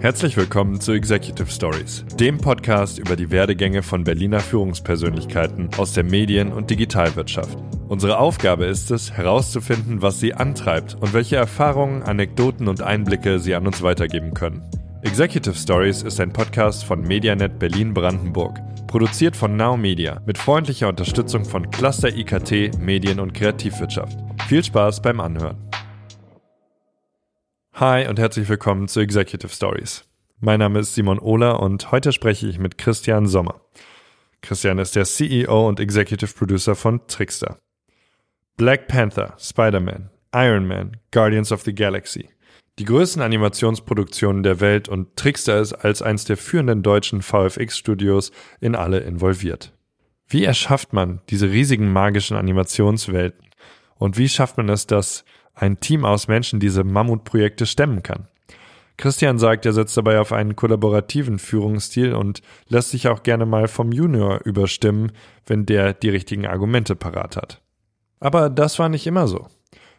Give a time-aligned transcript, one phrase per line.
[0.00, 6.04] Herzlich willkommen zu Executive Stories, dem Podcast über die Werdegänge von Berliner Führungspersönlichkeiten aus der
[6.04, 7.58] Medien- und Digitalwirtschaft.
[7.86, 13.54] Unsere Aufgabe ist es, herauszufinden, was sie antreibt und welche Erfahrungen, Anekdoten und Einblicke sie
[13.54, 14.62] an uns weitergeben können.
[15.02, 21.44] Executive Stories ist ein Podcast von Medianet Berlin-Brandenburg, produziert von Now Media mit freundlicher Unterstützung
[21.44, 24.16] von Cluster IKT, Medien- und Kreativwirtschaft.
[24.48, 25.58] Viel Spaß beim Anhören.
[27.74, 30.04] Hi und herzlich willkommen zu Executive Stories.
[30.40, 33.60] Mein Name ist Simon Ohler und heute spreche ich mit Christian Sommer.
[34.42, 37.58] Christian ist der CEO und Executive Producer von Trickster.
[38.56, 42.28] Black Panther, Spider-Man, Iron Man, Guardians of the Galaxy.
[42.78, 48.74] Die größten Animationsproduktionen der Welt und Trickster ist als eines der führenden deutschen VFX-Studios in
[48.74, 49.72] alle involviert.
[50.26, 53.48] Wie erschafft man diese riesigen magischen Animationswelten?
[53.96, 55.24] Und wie schafft man es, dass
[55.60, 58.28] ein Team aus Menschen diese Mammutprojekte stemmen kann.
[58.96, 63.66] Christian sagt, er setzt dabei auf einen kollaborativen Führungsstil und lässt sich auch gerne mal
[63.66, 65.12] vom Junior überstimmen,
[65.46, 67.62] wenn der die richtigen Argumente parat hat.
[68.20, 69.46] Aber das war nicht immer so.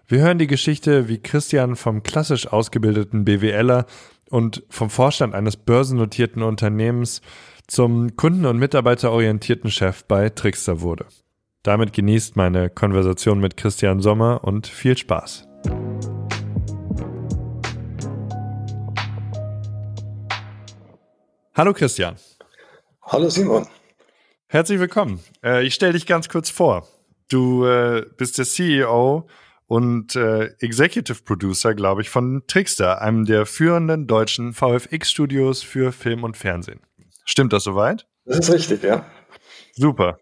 [0.08, 3.86] Wir hören die Geschichte, wie Christian vom klassisch ausgebildeten BWLer
[4.30, 7.22] und vom Vorstand eines börsennotierten Unternehmens
[7.68, 11.06] zum kunden- und mitarbeiterorientierten Chef bei Trickster wurde.
[11.64, 15.48] Damit genießt meine Konversation mit Christian Sommer und viel Spaß.
[21.62, 22.16] Hallo Christian.
[23.04, 23.68] Hallo Simon.
[24.48, 25.20] Herzlich willkommen.
[25.44, 26.88] Äh, ich stelle dich ganz kurz vor.
[27.30, 29.30] Du äh, bist der CEO
[29.68, 36.24] und äh, Executive Producer, glaube ich, von Trickster, einem der führenden deutschen VFX-Studios für Film
[36.24, 36.80] und Fernsehen.
[37.26, 38.08] Stimmt das soweit?
[38.26, 39.06] Das ist richtig, ja.
[39.74, 40.18] Super.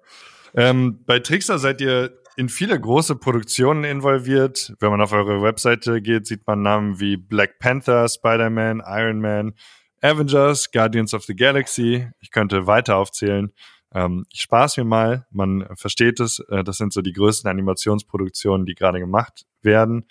[0.55, 4.73] Ähm, bei Trickster seid ihr in viele große Produktionen involviert.
[4.81, 9.53] Wenn man auf eure Webseite geht, sieht man Namen wie Black Panther, Spider-Man, Iron Man,
[10.01, 12.07] Avengers, Guardians of the Galaxy.
[12.19, 13.51] Ich könnte weiter aufzählen.
[13.93, 15.25] Ähm, ich spaß mir mal.
[15.31, 16.39] Man versteht es.
[16.49, 20.05] Äh, das sind so die größten Animationsproduktionen, die gerade gemacht werden.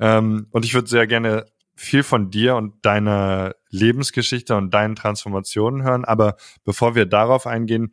[0.00, 1.46] Ähm, und ich würde sehr gerne
[1.76, 6.04] viel von dir und deiner Lebensgeschichte und deinen Transformationen hören.
[6.04, 7.92] Aber bevor wir darauf eingehen,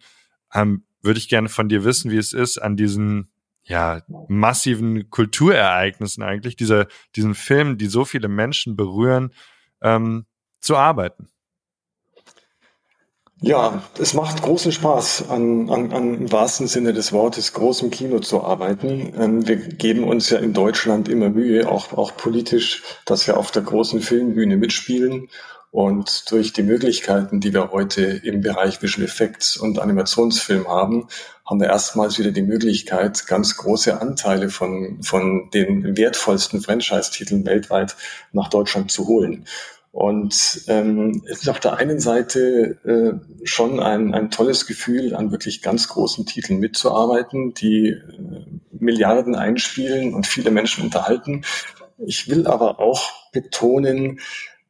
[0.53, 3.31] ähm, würde ich gerne von dir wissen, wie es ist, an diesen
[3.63, 9.33] ja, massiven Kulturereignissen eigentlich, dieser, diesen Filmen, die so viele Menschen berühren,
[9.81, 10.25] ähm,
[10.61, 11.27] zu arbeiten?
[13.43, 18.19] Ja, es macht großen Spaß, an, an, an im wahrsten Sinne des Wortes großem Kino
[18.19, 19.13] zu arbeiten.
[19.17, 23.49] Ähm, wir geben uns ja in Deutschland immer Mühe, auch, auch politisch, dass wir auf
[23.49, 25.27] der großen Filmbühne mitspielen.
[25.71, 31.07] Und durch die Möglichkeiten, die wir heute im Bereich Visual Effects und Animationsfilm haben,
[31.43, 37.95] haben wir erstmals wieder die Möglichkeit, ganz große Anteile von, von den wertvollsten Franchise-Titeln weltweit
[38.33, 39.47] nach Deutschland zu holen.
[39.91, 45.31] Und ähm, es ist auf der einen Seite äh, schon ein, ein tolles Gefühl, an
[45.31, 47.99] wirklich ganz großen Titeln mitzuarbeiten, die äh,
[48.71, 51.43] Milliarden einspielen und viele Menschen unterhalten.
[51.97, 54.19] Ich will aber auch betonen,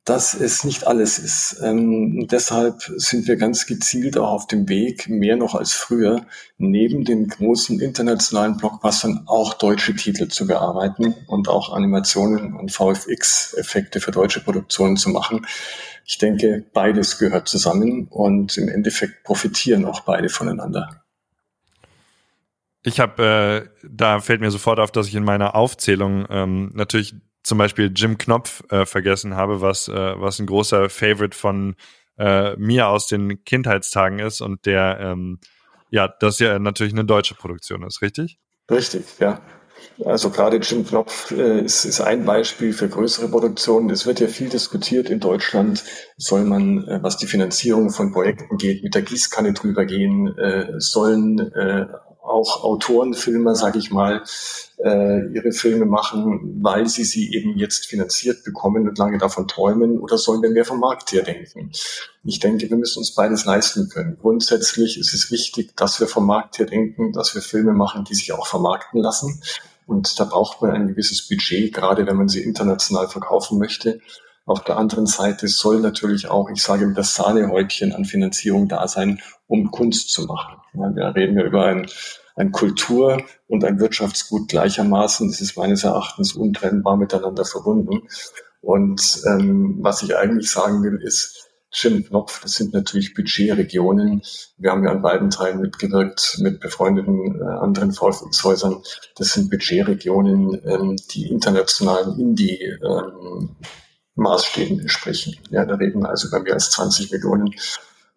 [0.06, 1.62] dass es nicht alles ist.
[1.62, 6.26] Ähm, deshalb sind wir ganz gezielt auch auf dem Weg, mehr noch als früher,
[6.58, 14.00] neben den großen internationalen Blockbustern auch deutsche Titel zu bearbeiten und auch Animationen und VFX-Effekte
[14.00, 15.46] für deutsche Produktionen zu machen.
[16.06, 21.04] Ich denke, beides gehört zusammen und im Endeffekt profitieren auch beide voneinander.
[22.84, 27.14] Ich habe, äh, da fällt mir sofort auf, dass ich in meiner Aufzählung ähm, natürlich
[27.44, 31.76] zum Beispiel Jim Knopf äh, vergessen habe, was, äh, was ein großer Favorite von
[32.18, 35.40] äh, mir aus den Kindheitstagen ist und der, ähm,
[35.90, 38.38] ja, das ja natürlich eine deutsche Produktion ist, richtig?
[38.70, 39.42] Richtig, ja.
[40.06, 43.90] Also gerade Jim Knopf äh, ist, ist ein Beispiel für größere Produktionen.
[43.90, 45.84] Es wird ja viel diskutiert in Deutschland.
[46.18, 50.36] Soll man, äh, was die Finanzierung von Projekten geht, mit der Gießkanne drüber gehen?
[50.38, 51.88] Äh, sollen äh,
[52.32, 54.24] auch Autorenfilmer, sage ich mal,
[54.84, 60.00] äh, ihre Filme machen, weil sie sie eben jetzt finanziert bekommen und lange davon träumen,
[60.00, 61.72] oder sollen wir mehr vom Markt her denken?
[62.24, 64.18] Ich denke, wir müssen uns beides leisten können.
[64.20, 68.16] Grundsätzlich ist es wichtig, dass wir vom Markt her denken, dass wir Filme machen, die
[68.16, 69.42] sich auch vermarkten lassen.
[69.86, 74.00] Und da braucht man ein gewisses Budget, gerade wenn man sie international verkaufen möchte.
[74.46, 79.22] Auf der anderen Seite soll natürlich auch, ich sage das Sahnehäubchen an Finanzierung da sein,
[79.48, 80.58] um Kunst zu machen.
[80.74, 81.88] Ja, wir reden ja über ein,
[82.36, 85.30] ein Kultur- und ein Wirtschaftsgut gleichermaßen.
[85.30, 88.08] Das ist meines Erachtens untrennbar miteinander verbunden.
[88.62, 94.22] Und ähm, was ich eigentlich sagen will, ist, Jim Knopf, das sind natürlich Budgetregionen.
[94.58, 98.84] Wir haben ja an beiden Teilen mitgewirkt mit befreundeten äh, anderen VFX-Häusern.
[99.16, 103.56] Das sind Budgetregionen, ähm, die internationalen Indie ähm,
[104.82, 105.38] entsprechen.
[105.50, 107.54] Ja, da reden wir also über mehr als 20 Millionen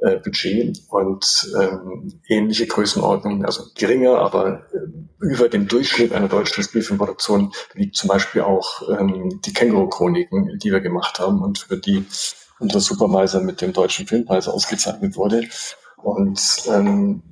[0.05, 6.63] äh, Budget und ähm, ähnliche Größenordnungen, also geringer, aber äh, über dem Durchschnitt einer deutschen
[6.63, 12.05] Spielfilmproduktion liegt zum Beispiel auch ähm, die Känguru-Chroniken, die wir gemacht haben und für die
[12.59, 15.49] unser Supervisor mit dem Deutschen Filmpreis ausgezeichnet wurde.
[15.97, 17.23] Und ähm,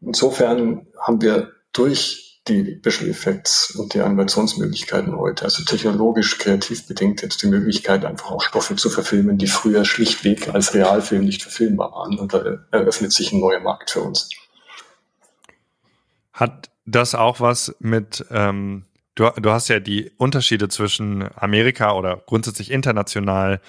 [0.00, 7.22] insofern haben wir durch die Visual Effects und die Animationsmöglichkeiten heute, also technologisch kreativ bedingt
[7.22, 11.92] jetzt die Möglichkeit, einfach auch Stoffe zu verfilmen, die früher schlichtweg als Realfilm nicht verfilmbar
[11.92, 12.18] waren.
[12.18, 14.30] Und da eröffnet sich ein neuer Markt für uns.
[16.32, 22.22] Hat das auch was mit, ähm, du, du hast ja die Unterschiede zwischen Amerika oder
[22.24, 23.60] grundsätzlich international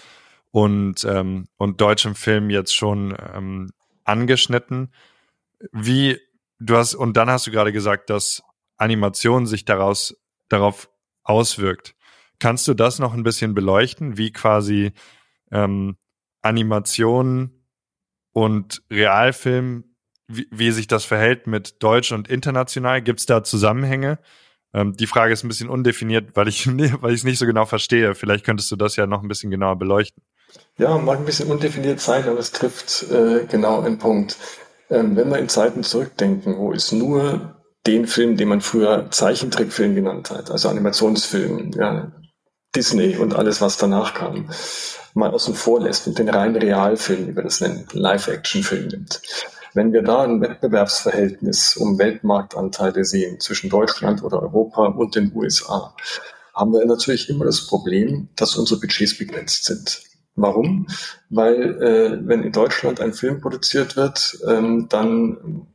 [0.52, 3.72] und, ähm, und deutschem Film jetzt schon ähm,
[4.06, 4.94] angeschnitten.
[5.74, 6.20] Wie,
[6.60, 8.44] du hast, und dann hast du gerade gesagt, dass
[8.82, 10.18] Animation sich daraus,
[10.50, 10.90] darauf
[11.24, 11.96] auswirkt.
[12.40, 14.94] Kannst du das noch ein bisschen beleuchten, wie quasi
[15.52, 15.98] ähm,
[16.42, 17.52] Animation
[18.34, 19.96] und Realfilm,
[20.28, 23.02] wie, wie sich das verhält mit Deutsch und international?
[23.02, 24.18] Gibt es da Zusammenhänge?
[24.74, 26.68] Ähm, die Frage ist ein bisschen undefiniert, weil ich
[27.02, 28.16] weil es nicht so genau verstehe.
[28.16, 30.24] Vielleicht könntest du das ja noch ein bisschen genauer beleuchten.
[30.78, 34.38] Ja, mag ein bisschen undefiniert sein, aber es trifft äh, genau einen Punkt.
[34.90, 39.96] Ähm, wenn wir in Zeiten zurückdenken, wo es nur den Film, den man früher Zeichentrickfilm
[39.96, 42.12] genannt hat, also Animationsfilm, ja,
[42.76, 44.50] Disney und alles, was danach kam,
[45.14, 49.22] mal außen vor lässt und den reinen Realfilm, wie wir das nennen, Live-Action-Film nimmt.
[49.74, 55.96] Wenn wir da ein Wettbewerbsverhältnis um Weltmarktanteile sehen zwischen Deutschland oder Europa und den USA,
[56.54, 60.02] haben wir natürlich immer das Problem, dass unsere Budgets begrenzt sind.
[60.36, 60.88] Warum?
[61.30, 65.68] Weil äh, wenn in Deutschland ein Film produziert wird, ähm, dann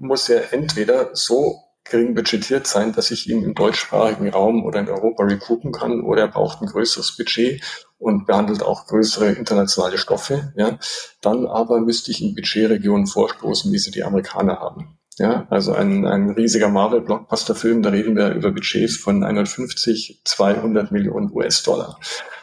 [0.00, 4.88] muss er entweder so gering budgetiert sein, dass ich ihn im deutschsprachigen Raum oder in
[4.88, 7.62] Europa recoupen kann, oder er braucht ein größeres Budget
[7.98, 10.52] und behandelt auch größere internationale Stoffe.
[10.56, 10.78] Ja.
[11.20, 14.96] Dann aber müsste ich in Budgetregionen vorstoßen, wie sie die Amerikaner haben.
[15.18, 21.30] Ja, also ein, ein riesiger Marvel-Blockbuster-Film, da reden wir über Budgets von 150, 200 Millionen
[21.30, 21.98] US-Dollar.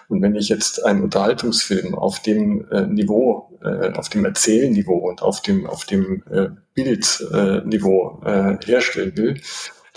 [0.09, 5.21] Und wenn ich jetzt einen Unterhaltungsfilm auf dem äh, Niveau, äh, auf dem Erzählniveau und
[5.21, 9.41] auf dem, auf dem äh, Bildniveau äh, herstellen will,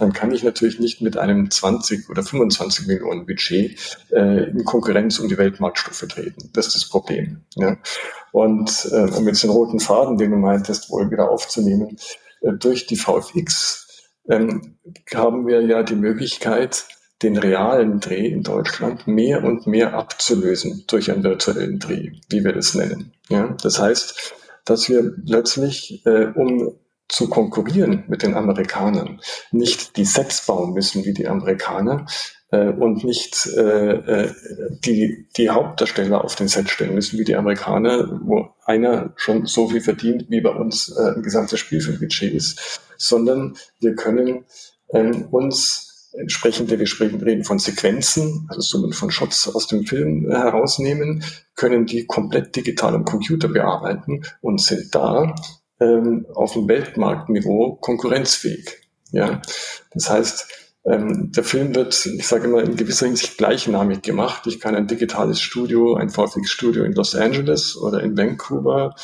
[0.01, 5.19] dann kann ich natürlich nicht mit einem 20 oder 25 Millionen Budget äh, in Konkurrenz
[5.19, 6.51] um die Weltmarktstufe treten.
[6.55, 7.43] Das ist das Problem.
[7.56, 7.77] Ja.
[8.33, 11.99] Und äh, um jetzt den roten Faden, den du meintest, wohl wieder aufzunehmen,
[12.41, 14.79] äh, durch die VFX ähm,
[15.15, 16.87] haben wir ja die Möglichkeit,
[17.22, 22.52] den realen Dreh in Deutschland mehr und mehr abzulösen durch einen virtuellen Dreh, wie wir
[22.52, 23.12] das nennen.
[23.28, 24.34] Ja, das heißt,
[24.64, 26.75] dass wir plötzlich, äh, um
[27.08, 29.20] zu konkurrieren mit den Amerikanern,
[29.50, 32.06] nicht die Sets bauen müssen wie die Amerikaner
[32.52, 34.34] äh, und nicht äh, äh
[34.84, 39.69] die, die Hauptdarsteller auf den Set stellen müssen wie die Amerikaner, wo einer schon so
[39.69, 44.44] viel verdient, wie bei uns äh, ein gesamtes Spielfilmbudget ist, sondern wir können
[44.93, 50.31] ähm, uns entsprechende, wir sprechen, reden von Sequenzen, also Summen von Shots aus dem Film
[50.31, 51.25] äh, herausnehmen,
[51.55, 55.35] können die komplett digital am Computer bearbeiten und sind da
[55.81, 58.79] ähm, auf dem Weltmarktniveau konkurrenzfähig.
[59.12, 59.41] Ja,
[59.93, 60.49] das heißt,
[60.85, 64.47] ähm, der Film wird, ich sage immer, in gewisser Hinsicht gleichnamig gemacht.
[64.47, 68.94] Ich kann ein digitales Studio, ein VFX-Studio in Los Angeles oder in Vancouver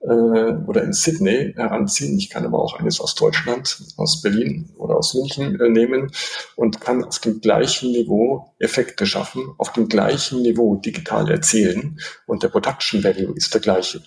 [0.00, 2.16] oder in Sydney heranziehen.
[2.16, 6.10] Ich kann aber auch eines aus Deutschland, aus Berlin oder aus München äh, nehmen
[6.56, 12.42] und kann auf dem gleichen Niveau Effekte schaffen, auf dem gleichen Niveau digital erzählen und
[12.42, 14.02] der Production Value ist der gleiche.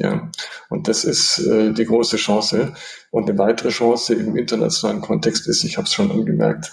[0.00, 0.30] Ja,
[0.70, 2.74] und das ist äh, die große Chance.
[3.10, 6.70] Und eine weitere Chance im internationalen Kontext ist, ich habe es schon angemerkt,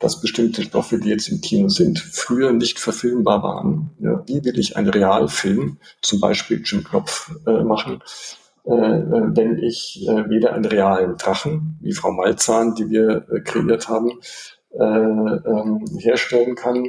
[0.00, 3.90] dass bestimmte Stoffe, die jetzt im Kino sind, früher nicht verfilmbar waren.
[4.00, 8.02] Ja, wie will ich einen Realfilm, zum Beispiel Jim Knopf, äh, machen,
[8.64, 13.40] äh, äh, wenn ich äh, weder einen realen Drachen, wie Frau Malzahn, die wir äh,
[13.40, 14.10] kreiert haben,
[14.72, 16.86] äh, ähm, herstellen kann,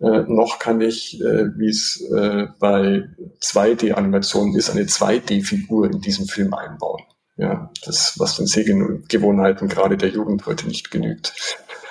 [0.00, 3.08] äh, noch kann ich, äh, wie es äh, bei
[3.40, 7.02] 2D-Animationen ist, eine 2D-Figur in diesem Film einbauen.
[7.36, 11.34] Ja, das, was den Sehgewohnheiten gerade der Jugend heute nicht genügt.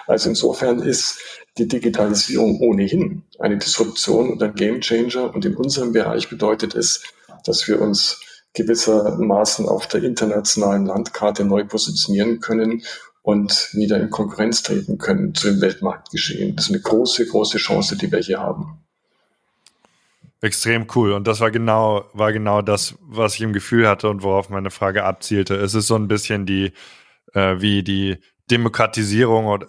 [0.07, 1.19] Also insofern ist
[1.57, 5.33] die Digitalisierung ohnehin eine Disruption und ein Gamechanger.
[5.33, 7.03] Und in unserem Bereich bedeutet es,
[7.45, 8.21] dass wir uns
[8.53, 12.83] gewissermaßen auf der internationalen Landkarte neu positionieren können
[13.21, 16.55] und wieder in Konkurrenz treten können zu dem Weltmarktgeschehen.
[16.55, 18.79] Das ist eine große, große Chance, die wir hier haben.
[20.41, 21.13] Extrem cool.
[21.13, 24.71] Und das war genau, war genau das, was ich im Gefühl hatte und worauf meine
[24.71, 25.55] Frage abzielte.
[25.55, 26.73] Es ist so ein bisschen die,
[27.33, 28.17] äh, wie die
[28.51, 29.63] Demokratisierung,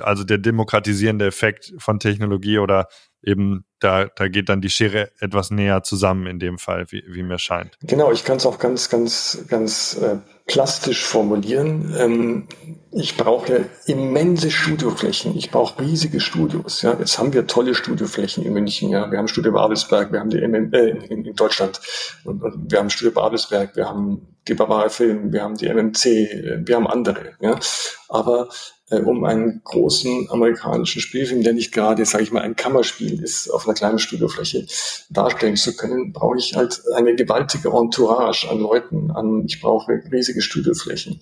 [0.00, 2.88] also der demokratisierende Effekt von Technologie oder
[3.24, 7.22] eben da, da geht dann die Schere etwas näher zusammen in dem Fall, wie, wie
[7.22, 7.76] mir scheint.
[7.82, 10.16] Genau, ich kann es auch ganz, ganz, ganz äh,
[10.46, 11.94] plastisch formulieren.
[11.98, 12.48] Ähm,
[12.92, 15.36] ich brauche immense Studioflächen.
[15.36, 16.82] Ich brauche riesige Studios.
[16.82, 18.90] Ja, jetzt haben wir tolle Studioflächen in München.
[18.90, 21.80] Ja, wir haben Studio Babelsberg, wir haben die MM, äh, in, in, Deutschland
[22.24, 26.06] und, und, wir haben Studio Babelsberg, wir haben die Bavaria Film, wir haben die MMC,
[26.06, 27.34] äh, wir haben andere.
[27.40, 27.58] Ja,
[28.08, 28.48] aber
[28.90, 33.48] äh, um einen großen amerikanischen Spielfilm, der nicht gerade, sage ich mal, ein Kammerspiel ist,
[33.50, 34.66] auf einer kleinen Studiofläche
[35.10, 40.42] darstellen zu können, brauche ich halt eine gewaltige Entourage an Leuten, an, ich brauche riesige
[40.42, 41.20] Studioflächen.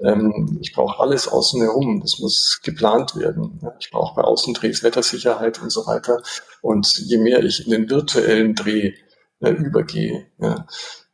[0.00, 2.00] Ähm, ich brauche alles außen herum.
[2.00, 3.60] Das muss geplant werden.
[3.78, 6.22] Ich brauche bei Außendrehs Wettersicherheit und so weiter.
[6.62, 8.94] Und je mehr ich in den virtuellen Dreh
[9.40, 10.66] äh, übergehe, ja,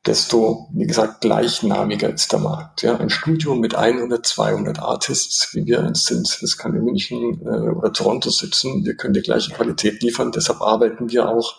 [0.06, 2.82] desto, wie gesagt, gleichnamiger ist der Markt.
[2.82, 7.40] Ja, ein Studio mit 100, 200 Artists, wie wir eins sind, das kann in München
[7.44, 8.84] äh, oder Toronto sitzen.
[8.84, 10.32] Wir können die gleiche Qualität liefern.
[10.32, 11.56] Deshalb arbeiten wir auch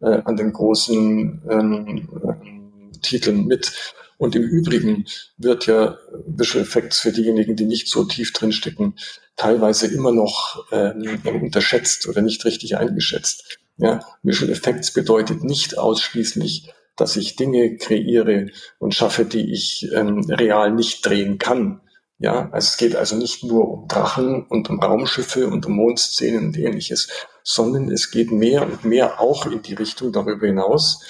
[0.00, 3.72] äh, an den großen ähm, äh, Titeln mit.
[4.16, 5.04] Und im Übrigen
[5.36, 8.94] wird ja Visual Effects für diejenigen, die nicht so tief drinstecken,
[9.36, 13.58] teilweise immer noch ähm, unterschätzt oder nicht richtig eingeschätzt.
[13.76, 18.48] Ja, Visual Effects bedeutet nicht ausschließlich dass ich Dinge kreiere
[18.78, 21.80] und schaffe, die ich ähm, real nicht drehen kann.
[22.18, 26.46] Ja, also es geht also nicht nur um Drachen und um Raumschiffe und um Mondszenen
[26.46, 27.08] und ähnliches,
[27.42, 31.02] sondern es geht mehr und mehr auch in die Richtung darüber hinaus,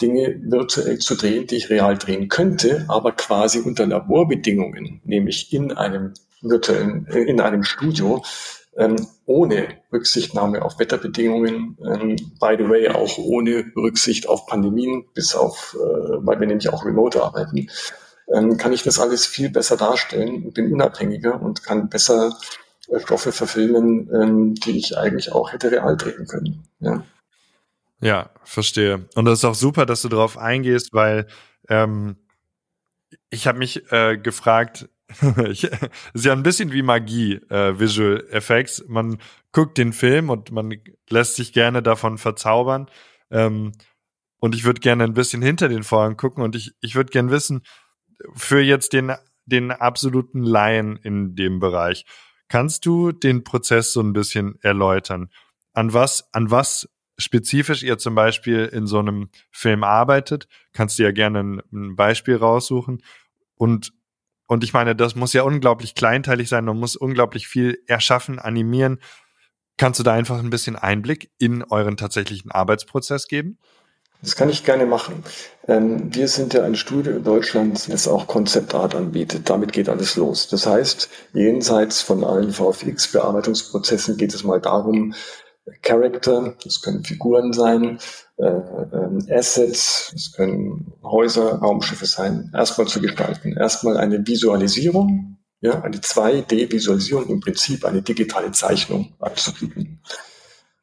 [0.00, 5.72] Dinge virtuell zu drehen, die ich real drehen könnte, aber quasi unter Laborbedingungen, nämlich in
[5.72, 8.22] einem virtuellen, in einem Studio,
[8.76, 15.34] ähm, ohne Rücksichtnahme auf Wetterbedingungen, ähm, by the way auch ohne Rücksicht auf Pandemien, bis
[15.34, 17.68] auf, äh, weil wir nämlich auch remote arbeiten,
[18.32, 22.36] ähm, kann ich das alles viel besser darstellen und bin unabhängiger und kann besser
[22.88, 26.64] äh, Stoffe verfilmen, ähm, die ich eigentlich auch hätte real drehen können.
[26.80, 27.04] Ja.
[28.00, 29.06] Ja, verstehe.
[29.14, 31.26] Und das ist auch super, dass du darauf eingehst, weil
[31.68, 32.16] ähm,
[33.30, 34.88] ich habe mich äh, gefragt,
[35.48, 38.84] ich, ist ja ein bisschen wie Magie, äh, Visual Effects.
[38.88, 39.18] Man
[39.52, 40.74] guckt den Film und man
[41.08, 42.88] lässt sich gerne davon verzaubern.
[43.30, 43.72] Ähm,
[44.38, 47.30] und ich würde gerne ein bisschen hinter den Vorhang gucken und ich, ich würde gerne
[47.30, 47.62] wissen,
[48.34, 49.12] für jetzt den,
[49.46, 52.04] den absoluten Laien in dem Bereich,
[52.48, 55.30] kannst du den Prozess so ein bisschen erläutern?
[55.72, 60.46] An was, an was spezifisch ihr zum Beispiel in so einem Film arbeitet?
[60.72, 63.02] Kannst du ja gerne ein, ein Beispiel raussuchen
[63.56, 63.92] und
[64.46, 69.00] und ich meine, das muss ja unglaublich kleinteilig sein, man muss unglaublich viel erschaffen, animieren.
[69.76, 73.58] Kannst du da einfach ein bisschen Einblick in euren tatsächlichen Arbeitsprozess geben?
[74.22, 75.22] Das kann ich gerne machen.
[75.68, 79.50] Ähm, wir sind ja ein Studio in Deutschland, das auch Konzeptart anbietet.
[79.50, 80.48] Damit geht alles los.
[80.48, 85.14] Das heißt, jenseits von allen VFX-Bearbeitungsprozessen geht es mal darum,
[85.82, 87.98] Character, das können Figuren sein,
[88.38, 93.56] Assets, das können Häuser, Raumschiffe sein, erstmal zu gestalten.
[93.56, 100.00] Erstmal eine Visualisierung, ja, eine 2D-Visualisierung, im Prinzip eine digitale Zeichnung anzubieten.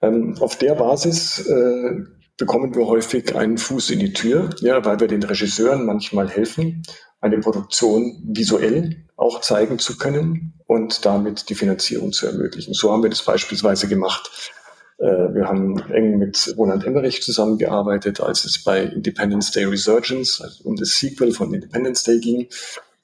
[0.02, 2.06] Ähm, auf der Basis äh,
[2.38, 6.84] bekommen wir häufig einen Fuß in die Tür, ja, weil wir den Regisseuren manchmal helfen,
[7.20, 12.74] eine Produktion visuell auch zeigen zu können und damit die Finanzierung zu ermöglichen.
[12.74, 14.61] So haben wir das beispielsweise gemacht äh,
[15.06, 20.76] wir haben eng mit Roland Emmerich zusammengearbeitet, als es bei Independence Day Resurgence also um
[20.76, 22.48] das Sequel von Independence Day ging.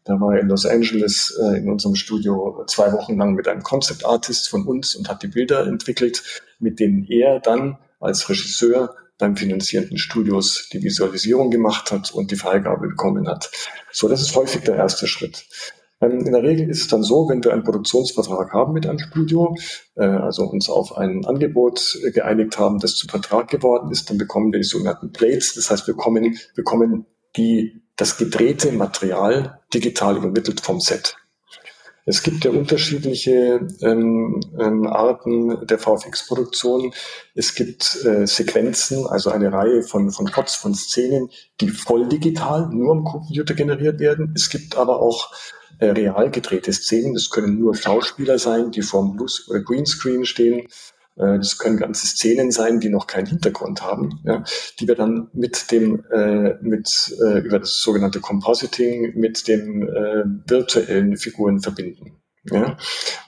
[0.08, 3.62] Da war er in Los Angeles äh, in unserem Studio zwei Wochen lang mit einem
[3.62, 6.24] Concept Artist von uns und hat die Bilder entwickelt,
[6.60, 12.36] mit denen er dann als Regisseur beim finanzierenden Studios die Visualisierung gemacht hat und die
[12.36, 13.50] Freigabe bekommen hat.
[13.92, 15.46] So, das ist häufig der erste Schritt.
[16.02, 19.00] Ähm, in der Regel ist es dann so, wenn wir einen Produktionsvertrag haben mit einem
[19.00, 19.56] Studio,
[19.96, 24.52] äh, also uns auf ein Angebot geeinigt haben, das zum Vertrag geworden ist, dann bekommen
[24.52, 25.56] wir die sogenannten Plates.
[25.56, 31.18] Das heißt, wir bekommen, bekommen die, das gedrehte Material digital übermittelt vom Set.
[32.10, 36.94] Es gibt ja unterschiedliche ähm, ähm, Arten der VFX-Produktion.
[37.36, 42.70] Es gibt äh, Sequenzen, also eine Reihe von, von Cots, von Szenen, die voll digital
[42.70, 44.32] nur am Computer generiert werden.
[44.38, 45.34] Es gibt aber auch
[45.80, 47.14] äh, real gedrehte Szenen.
[47.14, 50.66] Das können nur Schauspieler sein, die vorm Blues- oder Greenscreen stehen.
[51.18, 54.44] Äh, das können ganze Szenen sein, die noch keinen Hintergrund haben, ja,
[54.80, 60.24] die wir dann mit dem, äh, mit, äh, über das sogenannte Compositing mit den äh,
[60.48, 62.22] virtuellen Figuren verbinden.
[62.52, 62.78] Ja?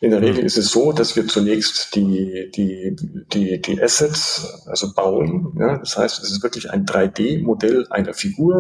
[0.01, 2.95] In der Regel ist es so, dass wir zunächst die, die,
[3.33, 5.55] die, die Assets also bauen.
[5.59, 5.77] Ja?
[5.77, 8.59] Das heißt, es ist wirklich ein 3D-Modell einer Figur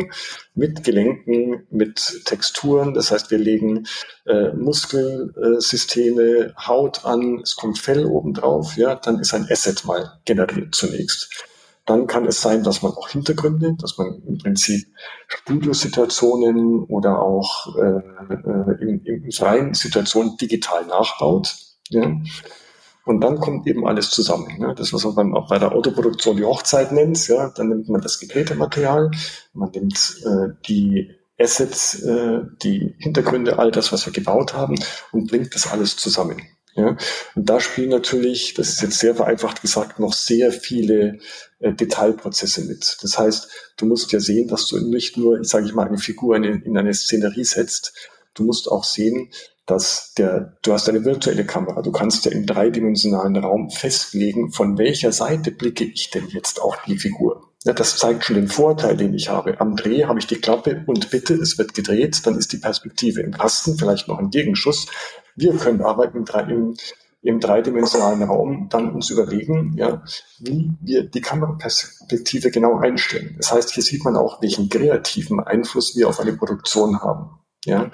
[0.55, 2.93] mit Gelenken, mit Texturen.
[2.93, 3.85] Das heißt, wir legen
[4.25, 8.75] äh, Muskelsysteme, Haut an, es kommt Fell obendrauf.
[8.77, 8.95] Ja?
[8.95, 11.29] Dann ist ein Asset mal generiert zunächst.
[11.89, 14.85] Dann kann es sein, dass man auch Hintergründe, dass man im Prinzip
[15.27, 17.97] Studiosituationen oder auch äh,
[18.31, 21.55] äh, in, in freien Situationen digital nachbaut.
[21.89, 22.11] Ja.
[23.05, 24.61] Und dann kommt eben alles zusammen.
[24.61, 24.75] Ja.
[24.75, 28.01] Das, was man beim, auch bei der Autoproduktion die Hochzeit nennt, ja, dann nimmt man
[28.01, 29.09] das gedrehte Material,
[29.53, 34.75] man nimmt äh, die Assets, äh, die Hintergründe, all das, was wir gebaut haben
[35.11, 36.39] und bringt das alles zusammen.
[36.75, 36.97] Ja?
[37.35, 41.19] Und da spielen natürlich, das ist jetzt sehr vereinfacht gesagt, noch sehr viele
[41.59, 42.97] äh, Detailprozesse mit.
[43.01, 46.35] Das heißt, du musst ja sehen, dass du nicht nur, sage ich mal, eine Figur
[46.35, 47.93] in, in eine Szenerie setzt,
[48.33, 49.29] du musst auch sehen,
[49.65, 54.77] dass der, du hast eine virtuelle Kamera, du kannst ja im dreidimensionalen Raum festlegen, von
[54.77, 57.49] welcher Seite blicke ich denn jetzt auf die Figur.
[57.65, 59.59] Ja, das zeigt schon den Vorteil, den ich habe.
[59.59, 63.21] Am Dreh habe ich die Klappe und bitte, es wird gedreht, dann ist die Perspektive
[63.21, 64.87] im Kasten, vielleicht noch ein Gegenschuss.
[65.39, 66.75] Wir können aber im, im,
[67.21, 70.03] im dreidimensionalen Raum dann uns überlegen, ja,
[70.39, 73.35] wie wir die Kameraperspektive genau einstellen.
[73.37, 77.39] Das heißt, hier sieht man auch, welchen kreativen Einfluss wir auf eine Produktion haben.
[77.65, 77.91] Ja,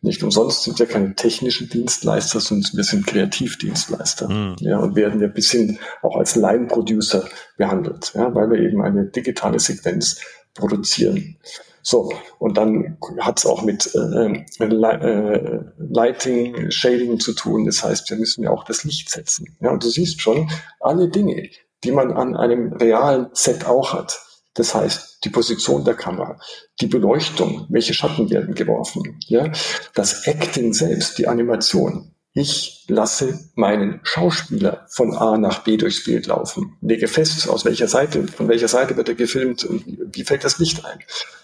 [0.00, 4.28] nicht umsonst sind wir keine technischen Dienstleister, sondern wir sind Kreativdienstleister.
[4.28, 4.56] Mhm.
[4.60, 9.06] Ja, und werden ja bis hin auch als Line-Producer behandelt, ja, weil wir eben eine
[9.06, 10.20] digitale Sequenz
[10.58, 11.38] produzieren.
[11.82, 17.64] So, und dann hat es auch mit äh, äh, Lighting, Shading zu tun.
[17.64, 19.56] Das heißt, wir müssen ja auch das Licht setzen.
[19.60, 20.50] Ja, und du siehst schon,
[20.80, 21.48] alle Dinge,
[21.84, 24.20] die man an einem realen Set auch hat.
[24.54, 26.38] Das heißt, die Position der Kamera,
[26.80, 29.50] die Beleuchtung, welche Schatten werden geworfen, ja,
[29.94, 32.12] das Acting selbst, die Animation.
[32.40, 37.88] Ich lasse meinen Schauspieler von A nach B durchs Bild laufen, lege fest, aus welcher
[37.88, 41.00] Seite, von welcher Seite wird er gefilmt und wie fällt das Licht ein.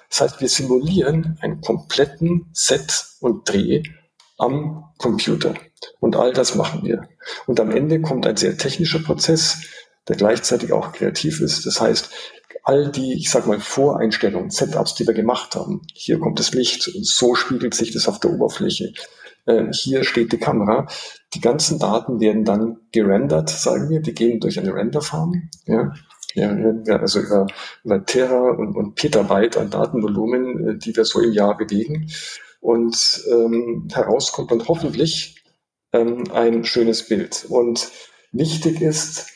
[0.09, 3.83] Das heißt, wir simulieren einen kompletten Set und Dreh
[4.39, 5.55] am Computer.
[5.99, 7.09] Und all das machen wir.
[7.49, 9.63] Und am Ende kommt ein sehr technischer Prozess,
[10.07, 11.67] der gleichzeitig auch kreativ ist.
[11.67, 12.11] Das heißt,
[12.63, 16.89] all die, ich sag mal, Voreinstellungen, Setups, die wir gemacht haben, hier kommt das Licht,
[17.03, 18.93] so spiegelt sich das auf der Oberfläche.
[19.47, 20.87] Äh, hier steht die Kamera.
[21.35, 24.01] Die ganzen Daten werden dann gerendert, sagen wir.
[24.01, 25.51] Die gehen durch eine Renderfarm.
[25.67, 25.93] Ja.
[26.37, 26.51] Ja,
[26.97, 27.47] also über,
[27.85, 32.11] über Terra und, und Petabyte an Datenvolumen, äh, die wir so im Jahr bewegen.
[32.61, 35.45] Und ähm, herauskommt dann hoffentlich
[35.93, 37.47] ähm, ein schönes Bild.
[37.49, 37.91] Und
[38.33, 39.34] wichtig ist,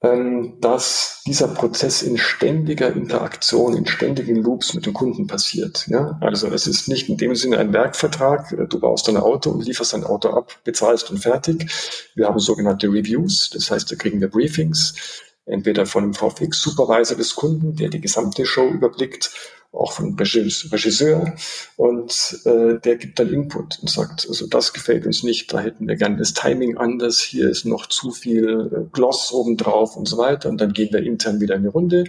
[0.00, 5.88] dass dieser Prozess in ständiger Interaktion, in ständigen Loops mit dem Kunden passiert.
[5.88, 6.16] Ja?
[6.20, 9.94] Also es ist nicht in dem Sinne ein Werkvertrag, du baust dein Auto und lieferst
[9.94, 11.68] dein Auto ab, bezahlst und fertig.
[12.14, 14.94] Wir haben sogenannte Reviews, das heißt, da kriegen wir Briefings,
[15.46, 19.30] entweder von dem VFX-Supervisor des Kunden, der die gesamte Show überblickt,
[19.72, 21.34] auch von Regisseur
[21.76, 25.86] und äh, der gibt dann Input und sagt, also das gefällt uns nicht, da hätten
[25.86, 30.16] wir gerne das Timing anders, hier ist noch zu viel äh, Gloss obendrauf und so
[30.16, 32.04] weiter und dann gehen wir intern wieder eine Runde,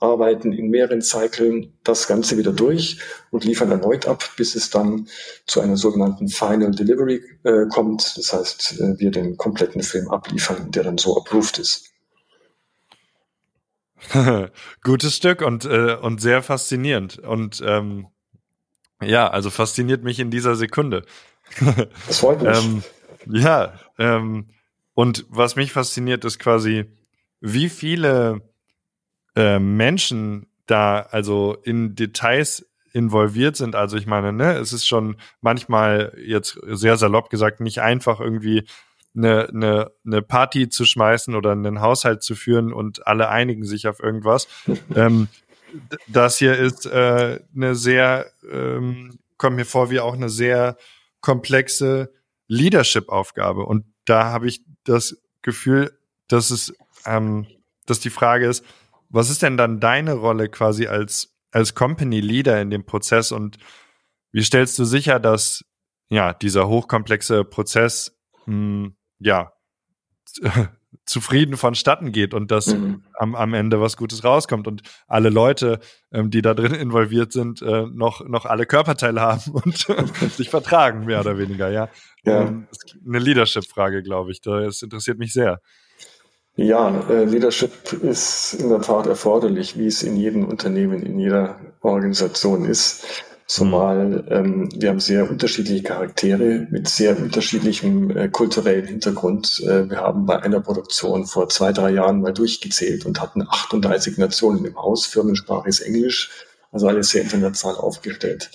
[0.00, 2.98] arbeiten in mehreren Zyklen das Ganze wieder durch
[3.30, 5.08] und liefern erneut ab, bis es dann
[5.46, 8.16] zu einer sogenannten Final Delivery äh, kommt.
[8.16, 11.95] Das heißt, äh, wir den kompletten Film abliefern, der dann so approved ist.
[14.82, 17.18] Gutes Stück und, äh, und sehr faszinierend.
[17.18, 18.06] Und ähm,
[19.02, 21.04] ja, also fasziniert mich in dieser Sekunde.
[22.06, 22.56] Das freut mich.
[22.56, 22.82] ähm,
[23.26, 24.50] ja, ähm,
[24.94, 26.86] und was mich fasziniert, ist quasi,
[27.40, 28.40] wie viele
[29.36, 33.74] äh, Menschen da also in Details involviert sind.
[33.74, 38.64] Also ich meine, ne, es ist schon manchmal jetzt sehr salopp gesagt nicht einfach irgendwie
[39.16, 43.88] eine, eine, eine Party zu schmeißen oder einen Haushalt zu führen und alle einigen sich
[43.88, 44.48] auf irgendwas.
[44.94, 45.28] ähm,
[46.06, 50.76] das hier ist äh, eine sehr, ähm, kommt mir vor wie auch eine sehr
[51.20, 52.12] komplexe
[52.48, 53.64] Leadership-Aufgabe.
[53.64, 55.92] Und da habe ich das Gefühl,
[56.28, 56.72] dass es,
[57.04, 57.46] ähm,
[57.86, 58.64] dass die Frage ist,
[59.08, 63.58] was ist denn dann deine Rolle quasi als, als Company Leader in dem Prozess und
[64.32, 65.64] wie stellst du sicher, dass
[66.08, 69.52] ja dieser hochkomplexe Prozess mh, hm, ja,
[71.04, 73.04] zufrieden vonstatten geht und dass mhm.
[73.14, 75.78] am, am Ende was Gutes rauskommt und alle Leute,
[76.12, 79.86] ähm, die da drin involviert sind, äh, noch, noch alle Körperteile haben und
[80.32, 81.88] sich vertragen, mehr oder weniger, ja.
[82.24, 82.42] ja.
[82.42, 82.66] Ähm,
[83.06, 84.40] eine Leadership-Frage, glaube ich.
[84.40, 85.60] Das interessiert mich sehr.
[86.56, 91.60] Ja, äh, Leadership ist in der Tat erforderlich, wie es in jedem Unternehmen, in jeder
[91.82, 93.04] Organisation ist.
[93.48, 99.62] Zumal ähm, wir haben sehr unterschiedliche Charaktere mit sehr unterschiedlichem äh, kulturellen Hintergrund.
[99.64, 104.18] Äh, wir haben bei einer Produktion vor zwei, drei Jahren mal durchgezählt und hatten 38
[104.18, 105.06] Nationen im Haus.
[105.06, 106.30] Firmensprache ist Englisch,
[106.72, 108.50] also alles sehr international aufgestellt.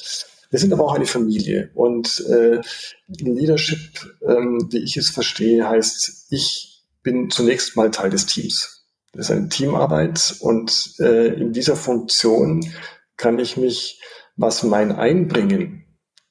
[0.49, 2.59] Wir sind aber auch eine Familie und äh,
[3.07, 3.79] Leadership,
[4.27, 8.85] ähm, wie ich es verstehe, heißt, ich bin zunächst mal Teil des Teams.
[9.13, 12.69] Das ist eine Teamarbeit und äh, in dieser Funktion
[13.15, 14.01] kann ich mich
[14.35, 15.85] was mein Einbringen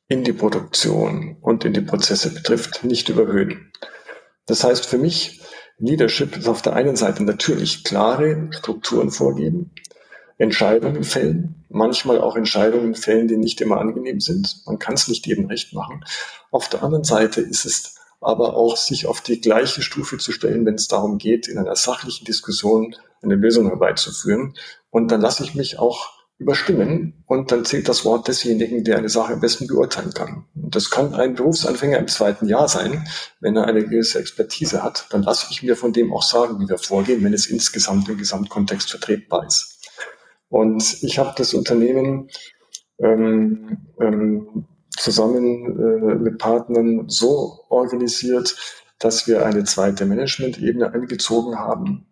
[0.08, 3.72] in die Produktion und in die Prozesse betrifft, nicht überhöhen.
[4.46, 5.40] Das heißt für mich,
[5.78, 9.72] Leadership ist auf der einen Seite natürlich klare Strukturen vorgeben,
[10.36, 14.62] Entscheidungen fällen, manchmal auch Entscheidungen fällen, die nicht immer angenehm sind.
[14.66, 16.04] Man kann es nicht jedem recht machen.
[16.50, 20.66] Auf der anderen Seite ist es aber auch, sich auf die gleiche Stufe zu stellen,
[20.66, 24.54] wenn es darum geht, in einer sachlichen Diskussion eine Lösung herbeizuführen.
[24.90, 29.10] Und dann lasse ich mich auch überstimmen und dann zählt das Wort desjenigen, der eine
[29.10, 30.46] Sache am besten beurteilen kann.
[30.54, 33.06] Und das kann ein Berufsanfänger im zweiten Jahr sein,
[33.40, 36.68] wenn er eine gewisse Expertise hat, dann lasse ich mir von dem auch sagen, wie
[36.68, 39.86] wir vorgehen, wenn es insgesamt im Gesamtkontext vertretbar ist.
[40.48, 42.30] Und ich habe das Unternehmen
[42.98, 44.64] ähm, ähm,
[44.96, 48.56] zusammen äh, mit Partnern so organisiert,
[48.98, 52.06] dass wir eine zweite Management-Ebene eingezogen haben,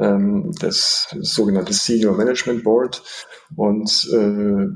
[0.00, 3.02] ähm, das sogenannte Senior Management Board.
[3.56, 4.66] Und äh,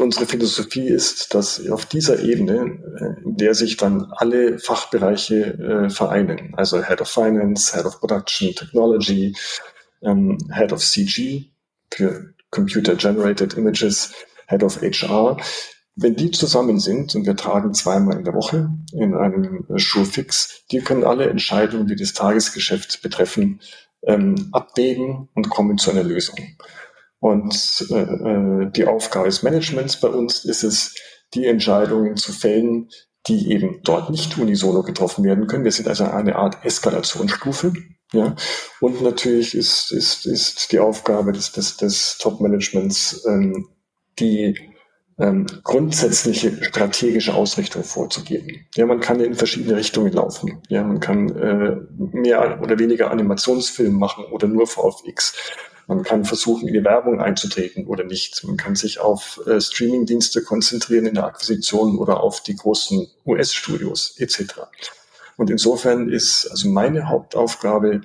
[0.00, 5.90] unsere Philosophie ist, dass auf dieser Ebene, äh, in der sich dann alle Fachbereiche äh,
[5.90, 9.36] vereinen, also Head of Finance, Head of Production, Technology,
[10.02, 11.50] ähm, Head of CG
[11.92, 14.12] für Computer Generated Images,
[14.48, 15.36] Head of HR,
[15.96, 20.80] wenn die zusammen sind und wir tragen zweimal in der Woche in einem Schulfix, die
[20.80, 23.60] können alle Entscheidungen, die das Tagesgeschäft betreffen,
[24.06, 26.36] ähm, abwägen und kommen zu einer Lösung.
[27.18, 30.94] Und äh, äh, die Aufgabe des Managements bei uns ist es,
[31.34, 32.88] die Entscheidungen zu fällen,
[33.26, 35.64] die eben dort nicht unisono getroffen werden können.
[35.64, 37.72] Wir sind also eine Art Eskalationsstufe.
[38.12, 38.36] Ja?
[38.80, 43.68] Und natürlich ist, ist, ist die Aufgabe des, des, des Top-Managements, ähm,
[44.18, 44.54] die
[45.18, 48.66] ähm, grundsätzliche strategische Ausrichtung vorzugeben.
[48.74, 50.60] Ja, man kann in verschiedene Richtungen laufen.
[50.68, 55.34] Ja, man kann äh, mehr oder weniger Animationsfilm machen oder nur VFX.
[55.86, 58.42] Man kann versuchen, in die Werbung einzutreten oder nicht.
[58.44, 64.16] Man kann sich auf äh, Streaming-Dienste konzentrieren in der Akquisition oder auf die großen US-Studios
[64.18, 64.62] etc.
[65.36, 68.02] Und insofern ist also meine Hauptaufgabe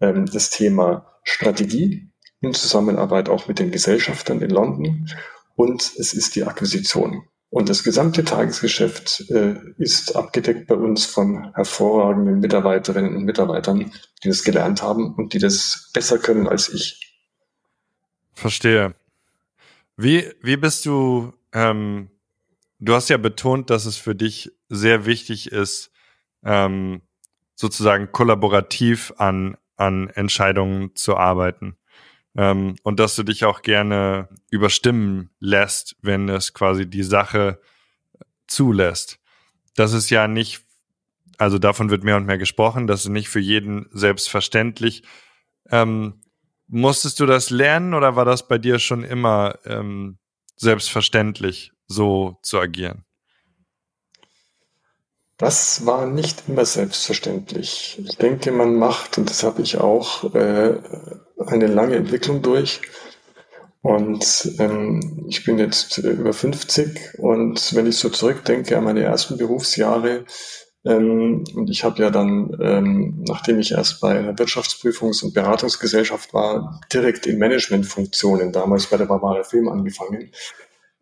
[0.00, 2.08] ähm, das Thema Strategie
[2.40, 5.08] in Zusammenarbeit auch mit den Gesellschaftern in London
[5.56, 7.26] und es ist die Akquisition.
[7.48, 13.92] Und das gesamte Tagesgeschäft äh, ist abgedeckt bei uns von hervorragenden Mitarbeiterinnen und Mitarbeitern,
[14.22, 17.16] die das gelernt haben und die das besser können als ich.
[18.34, 18.94] Verstehe.
[19.96, 22.10] Wie, wie bist du, ähm,
[22.78, 25.90] du hast ja betont, dass es für dich sehr wichtig ist,
[26.44, 27.00] ähm,
[27.54, 31.78] sozusagen kollaborativ an, an Entscheidungen zu arbeiten.
[32.36, 37.60] Ähm, und dass du dich auch gerne überstimmen lässt, wenn es quasi die Sache
[38.46, 39.18] zulässt.
[39.74, 40.62] Das ist ja nicht,
[41.38, 45.02] also davon wird mehr und mehr gesprochen, das ist nicht für jeden selbstverständlich.
[45.70, 46.20] Ähm,
[46.68, 50.18] musstest du das lernen oder war das bei dir schon immer ähm,
[50.56, 53.05] selbstverständlich, so zu agieren?
[55.38, 58.00] Das war nicht immer selbstverständlich.
[58.02, 60.78] Ich denke, man macht, und das habe ich auch, äh,
[61.46, 62.80] eine lange Entwicklung durch.
[63.82, 69.36] Und ähm, ich bin jetzt über 50 und wenn ich so zurückdenke an meine ersten
[69.36, 70.24] Berufsjahre,
[70.84, 76.32] ähm, und ich habe ja dann, ähm, nachdem ich erst bei einer Wirtschaftsprüfungs- und Beratungsgesellschaft
[76.32, 80.32] war, direkt in Managementfunktionen, damals bei der Barbara Film angefangen.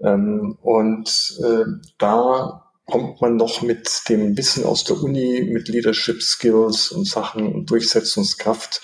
[0.00, 1.64] Ähm, und äh,
[1.98, 7.52] da kommt man noch mit dem Wissen aus der Uni, mit Leadership Skills und Sachen
[7.52, 8.82] und Durchsetzungskraft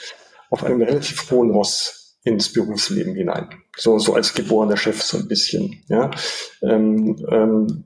[0.50, 3.48] auf einem relativ hohen Ross ins Berufsleben hinein.
[3.76, 5.82] So, so als geborener Chef so ein bisschen.
[5.88, 6.10] Ja,
[6.62, 7.84] ähm, ähm,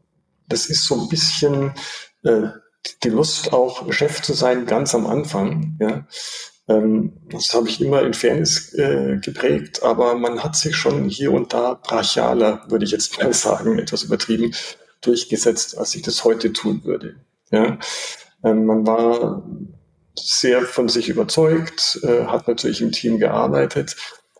[0.49, 1.75] das ist so ein bisschen
[2.23, 2.49] äh,
[3.03, 5.77] die Lust auch Chef zu sein ganz am Anfang.
[5.81, 6.07] Ja,
[6.69, 11.33] ähm, das habe ich immer in Fairness äh, geprägt, aber man hat sich schon hier
[11.33, 14.55] und da brachialer, würde ich jetzt mal sagen, etwas übertrieben,
[15.07, 17.17] durchgesetzt, als ich das heute tun würde.
[17.51, 17.79] Ja?
[18.43, 19.43] Ähm, man war
[20.17, 23.97] sehr von sich überzeugt, äh, hat natürlich im Team gearbeitet,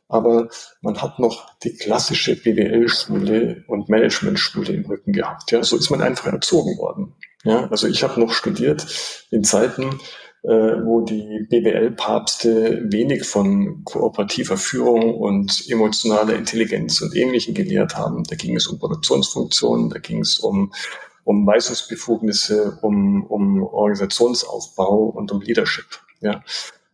[0.09, 0.49] aber
[0.83, 5.51] man hat noch die klassische BWL-Schule und Management-Schule im Rücken gehabt.
[5.51, 7.15] Ja, so ist man einfach erzogen worden.
[7.43, 8.87] Ja, also ich habe noch studiert
[9.31, 9.99] in Zeiten,
[10.47, 18.25] wo die BWL-Papste wenig von kooperativer Führung und emotionaler Intelligenz und Ähnlichem gelehrt haben.
[18.25, 20.71] Da ging es um Produktionsfunktionen, da ging es um
[21.25, 25.87] um Weisungsbefugnisse, um, um Organisationsaufbau und um Leadership.
[26.21, 26.45] Ja.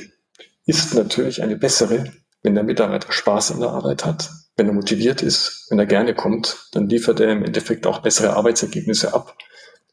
[0.65, 4.29] ist natürlich eine bessere, wenn der Mitarbeiter Spaß an der Arbeit hat,
[4.61, 8.35] wenn er motiviert ist, wenn er gerne kommt, dann liefert er im Endeffekt auch bessere
[8.35, 9.35] Arbeitsergebnisse ab.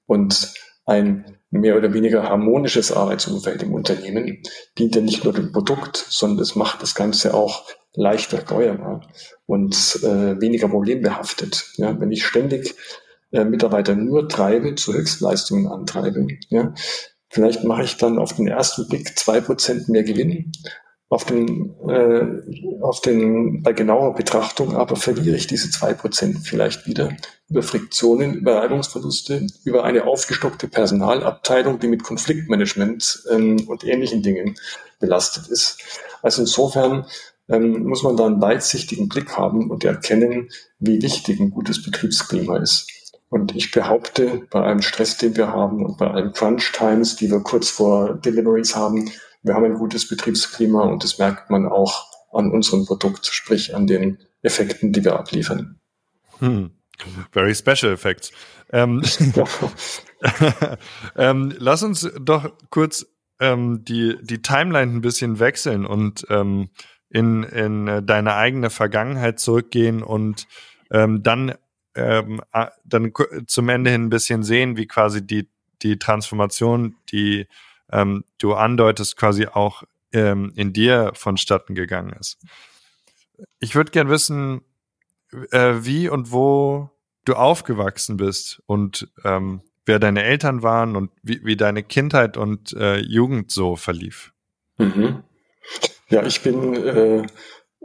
[0.04, 0.52] Und
[0.84, 4.42] ein mehr oder weniger harmonisches Arbeitsumfeld im Unternehmen
[4.76, 9.08] dient ja nicht nur dem Produkt, sondern es macht das Ganze auch leichter steuerbar
[9.46, 11.72] und äh, weniger problembehaftet.
[11.76, 12.74] Ja, wenn ich ständig
[13.32, 16.74] äh, Mitarbeiter nur treibe, zu Höchstleistungen antreibe, ja,
[17.30, 20.52] vielleicht mache ich dann auf den ersten Blick zwei Prozent mehr Gewinn,
[21.10, 26.86] auf den, äh, auf den, bei genauer Betrachtung aber verliere ich diese zwei Prozent vielleicht
[26.86, 27.16] wieder
[27.48, 34.56] über Friktionen, über Reibungsverluste, über eine aufgestockte Personalabteilung, die mit Konfliktmanagement ähm, und ähnlichen Dingen
[35.00, 35.78] belastet ist.
[36.20, 37.06] Also insofern
[37.48, 42.58] ähm, muss man da einen weitsichtigen Blick haben und erkennen, wie wichtig ein gutes Betriebsklima
[42.58, 42.86] ist.
[43.30, 47.30] Und ich behaupte, bei allem Stress, den wir haben und bei allen Crunch Times, die
[47.30, 49.10] wir kurz vor Deliveries haben,
[49.42, 53.86] wir haben ein gutes Betriebsklima und das merkt man auch an unserem Produkt, sprich an
[53.86, 55.80] den Effekten, die wir abliefern.
[56.38, 56.70] Hm.
[57.32, 58.32] Very special effects.
[58.72, 59.02] Ähm,
[61.16, 63.06] ähm, lass uns doch kurz
[63.40, 66.70] ähm, die, die Timeline ein bisschen wechseln und ähm,
[67.08, 70.46] in, in deine eigene Vergangenheit zurückgehen und
[70.90, 71.54] ähm, dann,
[71.94, 72.42] ähm,
[72.84, 73.12] dann
[73.46, 75.48] zum Ende hin ein bisschen sehen, wie quasi die,
[75.82, 77.46] die Transformation, die
[77.92, 82.38] ähm, du andeutest, quasi auch ähm, in dir vonstatten gegangen ist.
[83.60, 84.62] Ich würde gern wissen,
[85.50, 86.90] äh, wie und wo
[87.24, 92.72] du aufgewachsen bist und ähm, wer deine Eltern waren und wie, wie deine Kindheit und
[92.72, 94.32] äh, Jugend so verlief.
[94.78, 95.22] Mhm.
[96.08, 97.26] Ja, ich bin äh,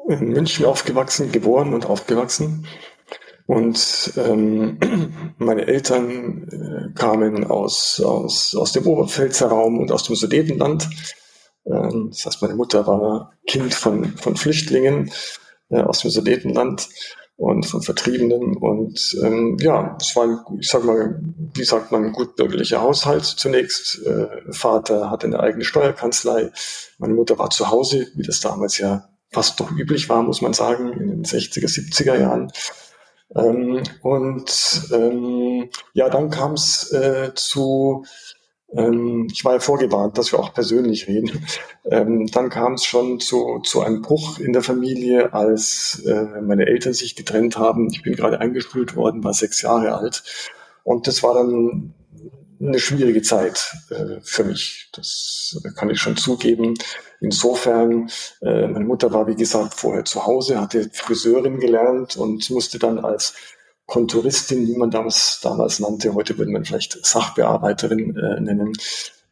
[0.08, 2.68] in München aufgewachsen, geboren und aufgewachsen.
[3.45, 4.79] Und ähm,
[5.38, 10.89] meine Eltern äh, kamen aus, aus, aus dem Oberpfälzer Raum und aus dem Sudetenland.
[11.65, 15.12] Ähm, das heißt, meine Mutter war Kind von, von Flüchtlingen
[15.69, 16.88] äh, aus dem Sudetenland
[17.36, 18.56] und von Vertriebenen.
[18.58, 21.19] Und ähm, ja, es war, ich sag mal,
[21.53, 24.01] wie sagt man, ein gut Haushalt zunächst.
[24.06, 26.51] Äh, Vater hatte eine eigene Steuerkanzlei.
[26.97, 30.53] Meine Mutter war zu Hause, wie das damals ja fast doch üblich war, muss man
[30.53, 32.51] sagen, in den 60er, 70er Jahren.
[33.36, 38.06] Ähm, und ähm, ja, dann kam es äh, zu,
[38.72, 41.46] ähm, ich war ja vorgewarnt, dass wir auch persönlich reden.
[41.86, 46.65] Ähm, dann kam es schon zu, zu einem Bruch in der Familie, als äh, meine
[46.65, 47.89] Eltern sich getrennt haben.
[47.91, 50.24] Ich bin gerade eingeschult worden, war sechs Jahre alt.
[50.84, 51.93] Und das war dann
[52.67, 54.89] eine schwierige Zeit äh, für mich.
[54.93, 56.76] Das kann ich schon zugeben.
[57.19, 58.10] Insofern,
[58.41, 62.99] äh, meine Mutter war, wie gesagt, vorher zu Hause, hatte Friseurin gelernt und musste dann
[62.99, 63.34] als
[63.86, 68.73] Konturistin, wie man damals, damals nannte, heute würde man vielleicht Sachbearbeiterin äh, nennen,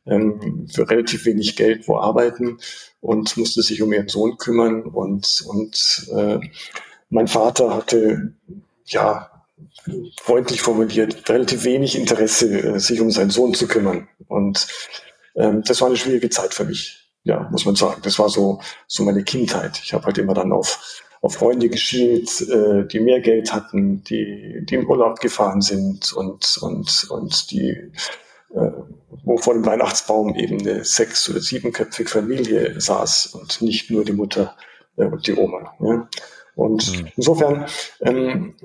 [0.05, 2.57] ähm, für relativ wenig Geld wo arbeiten
[2.99, 6.39] und musste sich um ihren Sohn kümmern und, und äh,
[7.09, 8.33] mein Vater hatte
[8.85, 9.30] ja
[10.21, 14.07] freundlich formuliert, relativ wenig Interesse, äh, sich um seinen Sohn zu kümmern.
[14.27, 14.67] Und
[15.35, 17.09] ähm, das war eine schwierige Zeit für mich.
[17.23, 19.79] ja, muss man sagen, das war so, so meine Kindheit.
[19.83, 24.63] Ich habe halt immer dann auf, auf Freunde geschielt, äh, die mehr Geld hatten, die,
[24.63, 27.69] die im Urlaub gefahren sind und, und, und die,
[28.53, 28.71] äh,
[29.23, 34.13] wo vor dem Weihnachtsbaum eben eine sechs- oder siebenköpfige Familie saß und nicht nur die
[34.13, 34.55] Mutter
[34.97, 35.73] äh, und die Oma.
[35.79, 36.09] Ja.
[36.55, 37.07] Und mhm.
[37.15, 37.65] insofern,
[38.01, 38.55] ähm,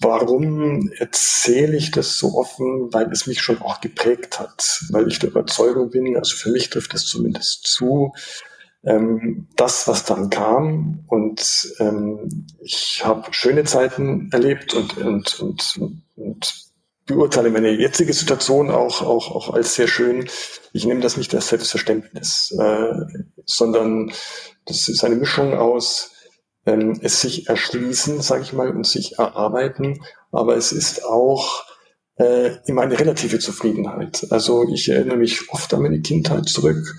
[0.00, 2.92] warum erzähle ich das so offen?
[2.92, 6.70] Weil es mich schon auch geprägt hat, weil ich der Überzeugung bin, also für mich
[6.70, 8.12] trifft es zumindest zu,
[8.84, 11.04] ähm, das, was dann kam.
[11.06, 15.80] Und ähm, ich habe schöne Zeiten erlebt und, und, und,
[16.16, 16.68] und
[17.06, 20.28] beurteile meine jetzige Situation auch, auch, auch als sehr schön.
[20.72, 22.92] Ich nehme das nicht als Selbstverständnis, äh,
[23.44, 24.12] sondern
[24.66, 26.12] das ist eine Mischung aus
[26.66, 30.00] ähm, es sich erschließen, sage ich mal, und sich erarbeiten.
[30.32, 31.64] Aber es ist auch
[32.16, 34.26] äh, immer eine relative Zufriedenheit.
[34.30, 36.96] Also ich erinnere mich oft an meine Kindheit zurück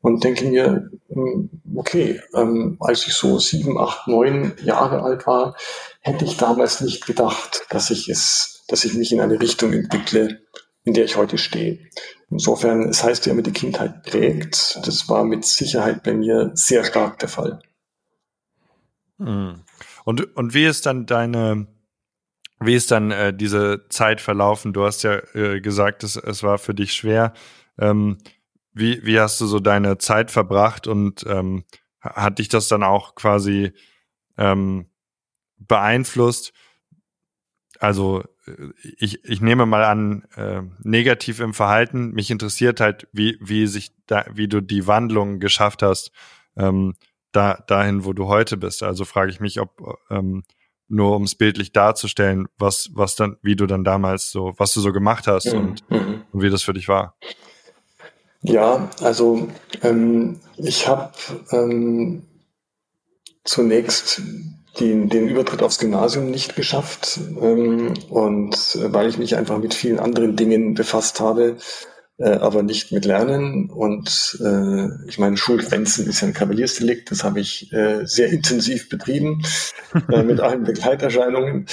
[0.00, 5.56] und denke mir, hm, okay, ähm, als ich so sieben, acht, neun Jahre alt war,
[6.00, 10.40] hätte ich damals nicht gedacht, dass ich es, dass ich mich in eine Richtung entwickle,
[10.84, 11.78] in der ich heute stehe.
[12.30, 14.80] Insofern, es heißt ja immer, die Kindheit prägt.
[14.84, 17.60] Das war mit Sicherheit bei mir sehr stark der Fall.
[19.18, 19.62] Hm.
[20.04, 21.66] Und, und wie ist dann deine,
[22.60, 24.72] wie ist dann äh, diese Zeit verlaufen?
[24.72, 27.32] Du hast ja äh, gesagt, es, es war für dich schwer.
[27.78, 28.18] Ähm,
[28.72, 31.64] wie, wie hast du so deine Zeit verbracht und ähm,
[32.00, 33.72] hat dich das dann auch quasi
[34.36, 34.90] ähm,
[35.58, 36.52] beeinflusst?
[37.78, 42.12] Also äh, ich, ich nehme mal an, äh, negativ im Verhalten.
[42.12, 46.10] Mich interessiert halt, wie, wie sich da, wie du die Wandlung geschafft hast.
[46.56, 46.94] Ähm,
[47.36, 48.82] da, dahin, wo du heute bist.
[48.82, 50.42] Also frage ich mich, ob ähm,
[50.88, 54.80] nur um es bildlich darzustellen, was, was dann, wie du dann damals so, was du
[54.80, 55.58] so gemacht hast mhm.
[55.58, 56.22] und, mhm.
[56.32, 57.16] und, wie das für dich war.
[58.42, 59.48] Ja, also
[59.82, 61.12] ähm, ich habe
[61.50, 62.22] ähm,
[63.44, 64.22] zunächst
[64.78, 69.74] den, den Übertritt aufs Gymnasium nicht geschafft ähm, und äh, weil ich mich einfach mit
[69.74, 71.56] vielen anderen Dingen befasst habe,
[72.24, 73.70] aber nicht mit Lernen.
[73.70, 78.88] Und äh, ich meine, Schulgrenzen ist ja ein Kavaliersdelikt, das habe ich äh, sehr intensiv
[78.88, 79.42] betrieben,
[80.12, 81.66] äh, mit allen Begleiterscheinungen.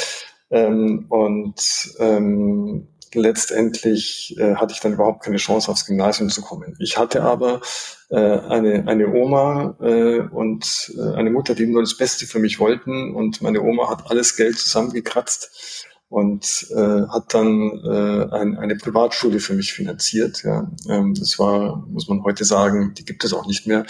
[0.52, 1.56] Ähm, und
[2.00, 6.76] ähm, letztendlich äh, hatte ich dann überhaupt keine Chance, aufs Gymnasium zu kommen.
[6.80, 7.62] Ich hatte aber
[8.10, 12.60] äh, eine, eine Oma äh, und äh, eine Mutter, die nur das Beste für mich
[12.60, 13.16] wollten.
[13.16, 19.40] Und meine Oma hat alles Geld zusammengekratzt und äh, hat dann äh, ein, eine Privatschule
[19.40, 20.44] für mich finanziert.
[20.44, 20.72] Ja.
[20.88, 23.88] Ähm, das war, muss man heute sagen, die gibt es auch nicht mehr.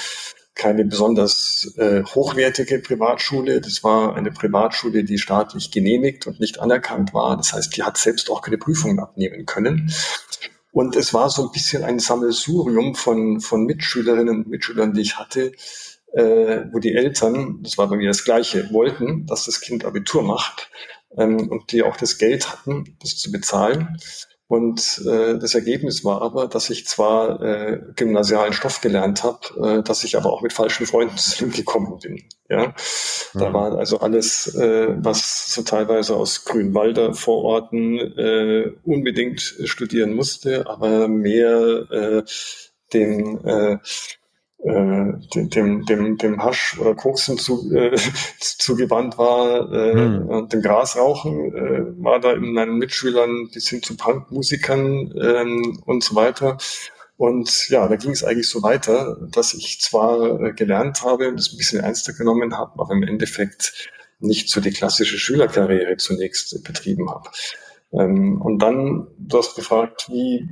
[0.55, 3.59] Keine besonders äh, hochwertige Privatschule.
[3.59, 7.35] Das war eine Privatschule, die staatlich genehmigt und nicht anerkannt war.
[7.35, 9.91] Das heißt, die hat selbst auch keine Prüfungen abnehmen können.
[10.71, 15.19] Und es war so ein bisschen ein Sammelsurium von, von Mitschülerinnen und Mitschülern, die ich
[15.19, 15.51] hatte,
[16.13, 20.23] äh, wo die Eltern, das war bei mir das Gleiche, wollten, dass das Kind Abitur
[20.23, 20.69] macht
[21.17, 23.97] ähm, und die auch das Geld hatten, das zu bezahlen.
[24.47, 29.83] Und äh, das Ergebnis war aber, dass ich zwar äh, gymnasialen Stoff gelernt habe, äh,
[29.83, 32.21] dass ich aber auch mit falschen Freunden zusammengekommen bin.
[32.49, 32.75] Ja,
[33.33, 33.53] da mhm.
[33.53, 41.07] war also alles, äh, was so teilweise aus Grünwalder Vororten äh, unbedingt studieren musste, aber
[41.07, 42.23] mehr äh,
[42.93, 43.79] den äh,
[44.63, 47.95] äh, dem, dem, dem Hasch oder Koksen zu, äh,
[48.39, 50.27] zugewandt war äh, hm.
[50.27, 56.03] und dem Grasrauchen, äh, war da in meinen Mitschülern bis hin zu Punkmusikern ähm, und
[56.03, 56.57] so weiter.
[57.17, 61.39] Und ja, da ging es eigentlich so weiter, dass ich zwar äh, gelernt habe und
[61.39, 66.63] es ein bisschen ernster genommen habe, aber im Endeffekt nicht so die klassische Schülerkarriere zunächst
[66.63, 67.29] betrieben habe.
[67.91, 70.47] Ähm, und dann, du hast gefragt, wie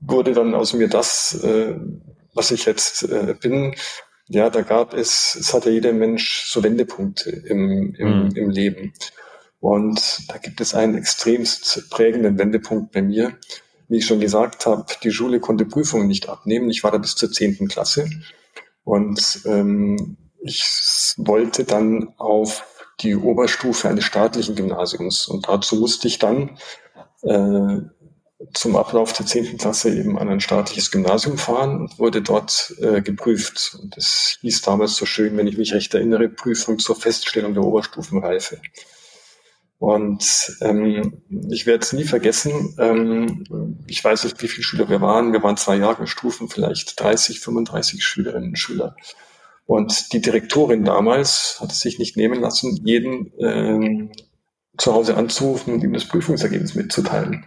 [0.00, 1.74] wurde dann aus mir das, äh,
[2.34, 3.74] was ich jetzt äh, bin,
[4.26, 8.36] ja, da gab es, es hat ja jeder Mensch so Wendepunkte im, im, mhm.
[8.36, 8.92] im Leben.
[9.60, 13.36] Und da gibt es einen extremst prägenden Wendepunkt bei mir.
[13.88, 16.70] Wie ich schon gesagt habe, die Schule konnte Prüfungen nicht abnehmen.
[16.70, 18.08] Ich war da bis zur zehnten Klasse.
[18.82, 20.64] Und ähm, ich
[21.16, 22.64] wollte dann auf
[23.00, 25.26] die Oberstufe eines staatlichen Gymnasiums.
[25.26, 26.58] Und dazu musste ich dann
[27.22, 27.78] äh,
[28.52, 29.58] zum Ablauf der 10.
[29.58, 33.78] Klasse eben an ein staatliches Gymnasium fahren und wurde dort äh, geprüft.
[33.80, 37.64] Und das hieß damals so schön, wenn ich mich recht erinnere, Prüfung zur Feststellung der
[37.64, 38.60] Oberstufenreife.
[39.78, 45.00] Und ähm, ich werde es nie vergessen, ähm, ich weiß nicht, wie viele Schüler wir
[45.00, 48.96] waren, wir waren zwei Jahrgangsstufen, vielleicht 30, 35 Schülerinnen und Schüler.
[49.66, 54.12] Und die Direktorin damals hat es sich nicht nehmen lassen, jeden ähm,
[54.78, 57.44] zu Hause anzurufen und ihm das Prüfungsergebnis mitzuteilen.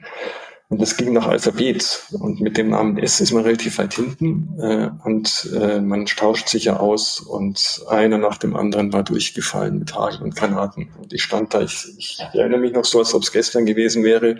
[0.69, 2.03] Und das ging nach Alphabet.
[2.11, 4.59] Und mit dem Namen S ist man relativ weit hinten.
[4.59, 7.21] Äh, und äh, man tauscht sich ja aus.
[7.21, 10.91] Und einer nach dem anderen war durchgefallen mit Hagel und Granaten.
[11.01, 14.03] Und ich stand da, ich, ich erinnere mich noch so, als ob es gestern gewesen
[14.03, 14.37] wäre,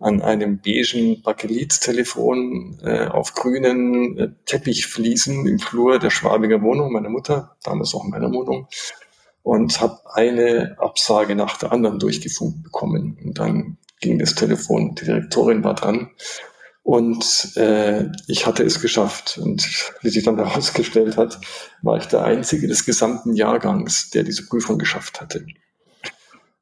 [0.00, 7.08] an einem beigen Bakelit-Telefon äh, auf grünen äh, Teppichfliesen im Flur der Schwabinger Wohnung meiner
[7.08, 8.68] Mutter, damals auch in meiner Wohnung,
[9.42, 13.18] und habe eine Absage nach der anderen durchgefunkt bekommen.
[13.24, 16.10] Und dann ging das Telefon, die Direktorin war dran
[16.84, 19.38] und äh, ich hatte es geschafft.
[19.38, 19.66] Und
[20.02, 21.40] wie sich dann herausgestellt hat,
[21.82, 25.46] war ich der Einzige des gesamten Jahrgangs, der diese Prüfung geschafft hatte.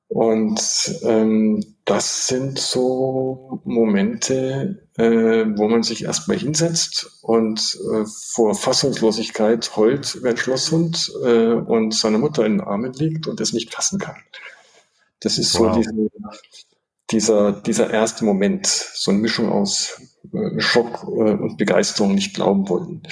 [0.06, 0.60] Und
[1.02, 9.74] ähm, das sind so Momente, äh, wo man sich erstmal hinsetzt und äh, vor Fassungslosigkeit
[9.74, 13.74] heult wie ein Schlosshund äh, und seiner Mutter in den Armen liegt und es nicht
[13.74, 14.16] fassen kann.
[15.18, 15.76] Das ist so wow.
[15.76, 15.92] diese,
[17.12, 20.00] dieser, dieser erste Moment, so eine Mischung aus
[20.32, 23.02] äh, Schock äh, und Begeisterung, nicht glauben wollen.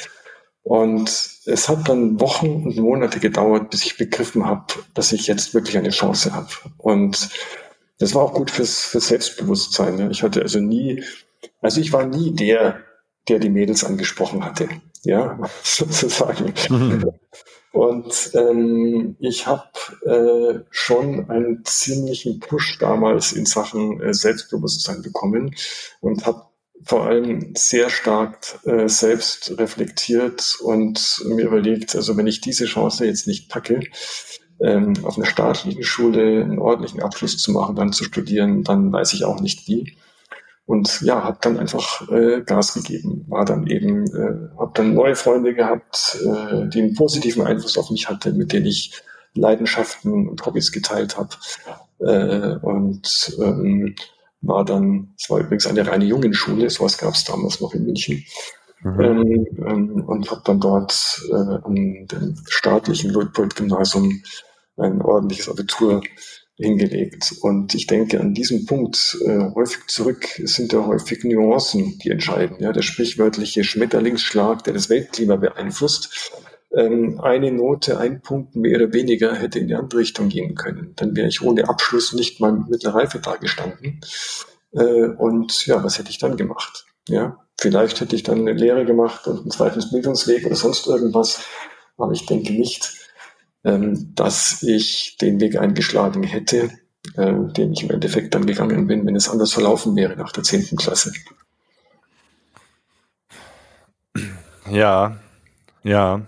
[0.62, 1.08] Und
[1.46, 5.78] es hat dann Wochen und Monate gedauert, bis ich begriffen habe, dass ich jetzt wirklich
[5.78, 6.48] eine Chance habe.
[6.78, 7.30] Und
[7.98, 9.96] das war auch gut fürs, fürs Selbstbewusstsein.
[9.96, 10.08] Ne?
[10.10, 11.02] Ich hatte also nie,
[11.60, 12.80] also ich war nie der,
[13.28, 14.68] der die Mädels angesprochen hatte,
[15.02, 16.52] ja, sozusagen.
[16.68, 17.12] Mhm.
[17.72, 19.68] Und ähm, ich habe
[20.04, 25.54] äh, schon einen ziemlichen Push damals in Sachen äh, Selbstbewusstsein bekommen
[26.00, 26.46] und habe
[26.82, 33.04] vor allem sehr stark äh, selbst reflektiert und mir überlegt, also wenn ich diese Chance
[33.04, 33.80] jetzt nicht packe,
[34.60, 39.12] ähm, auf einer staatlichen Schule einen ordentlichen Abschluss zu machen, dann zu studieren, dann weiß
[39.12, 39.96] ich auch nicht wie.
[40.66, 45.16] Und ja, habe dann einfach äh, Gas gegeben, war dann eben, äh, habe dann neue
[45.16, 49.02] Freunde gehabt, äh, die einen positiven Einfluss auf mich hatten, mit denen ich
[49.34, 51.30] Leidenschaften und Hobbys geteilt habe.
[51.98, 53.96] Äh, und ähm,
[54.42, 58.24] war dann, es war übrigens eine reine Jungenschule, sowas gab es damals noch in München.
[58.82, 59.00] Mhm.
[59.00, 64.22] Ähm, ähm, und habe dann dort äh, an dem staatlichen Luitpold-Gymnasium
[64.78, 66.00] ein ordentliches Abitur
[66.60, 67.34] hingelegt.
[67.40, 72.58] Und ich denke an diesem Punkt äh, häufig zurück, sind ja häufig Nuancen, die entscheiden.
[72.60, 76.32] Ja, der sprichwörtliche Schmetterlingsschlag, der das Weltklima beeinflusst.
[76.76, 80.92] Ähm, eine Note, ein Punkt mehr oder weniger hätte in die andere Richtung gehen können.
[80.96, 84.00] Dann wäre ich ohne Abschluss nicht mal mit mittlerer Reife da gestanden.
[84.72, 86.86] Äh, und ja, was hätte ich dann gemacht?
[87.08, 91.42] Ja, vielleicht hätte ich dann eine Lehre gemacht und einen zweiten Bildungsweg oder sonst irgendwas.
[91.96, 92.92] Aber ich denke nicht,
[93.64, 96.70] ähm, dass ich den Weg eingeschlagen hätte,
[97.16, 100.44] äh, den ich im Endeffekt dann gegangen bin, wenn es anders verlaufen wäre nach der
[100.44, 101.12] zehnten Klasse.
[104.70, 105.18] Ja,
[105.82, 106.26] ja.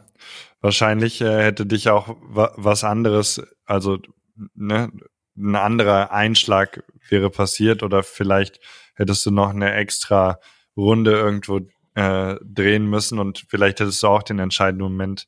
[0.61, 3.99] Wahrscheinlich äh, hätte dich auch wa was anderes, also
[4.55, 4.93] ne,
[5.37, 8.61] ein anderer Einschlag wäre passiert oder vielleicht
[8.95, 10.39] hättest du noch eine extra
[10.77, 11.61] Runde irgendwo
[11.95, 15.27] äh, drehen müssen und vielleicht hättest du auch den entscheidenden Moment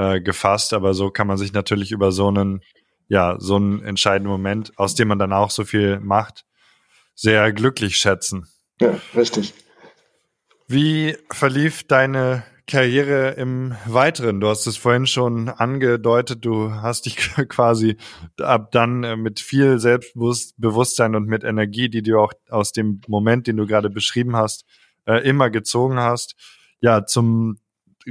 [0.00, 2.62] äh, gefasst, aber so kann man sich natürlich über so einen,
[3.08, 6.46] ja, so einen entscheidenden Moment, aus dem man dann auch so viel macht,
[7.14, 8.48] sehr glücklich schätzen.
[8.80, 9.52] Ja, richtig.
[10.66, 14.40] Wie verlief deine Karriere im Weiteren?
[14.40, 17.16] Du hast es vorhin schon angedeutet, du hast dich
[17.48, 17.98] quasi
[18.40, 23.48] ab dann äh, mit viel Selbstbewusstsein und mit Energie, die du auch aus dem Moment,
[23.48, 24.64] den du gerade beschrieben hast,
[25.04, 26.36] äh, immer gezogen hast,
[26.80, 27.58] ja, zum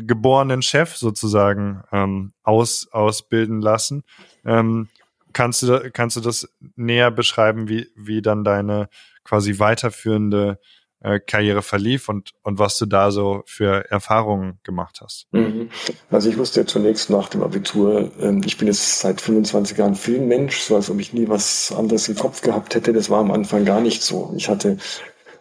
[0.06, 4.04] geborenen Chef sozusagen ähm, aus, ausbilden lassen.
[4.45, 4.89] Ähm,
[5.34, 8.89] kannst, du, kannst du das näher beschreiben, wie, wie dann deine
[9.24, 10.60] quasi weiterführende
[11.02, 15.28] äh, Karriere verlief und, und was du da so für Erfahrungen gemacht hast.
[15.32, 15.70] Mhm.
[16.12, 19.95] Also ich wusste ja zunächst nach dem Abitur, ähm, ich bin jetzt seit 25 Jahren
[19.95, 22.91] Filmmensch, so als ob ich nie was anderes im Kopf gehabt hätte.
[22.91, 24.34] Das war am Anfang gar nicht so.
[24.36, 24.78] Ich hatte,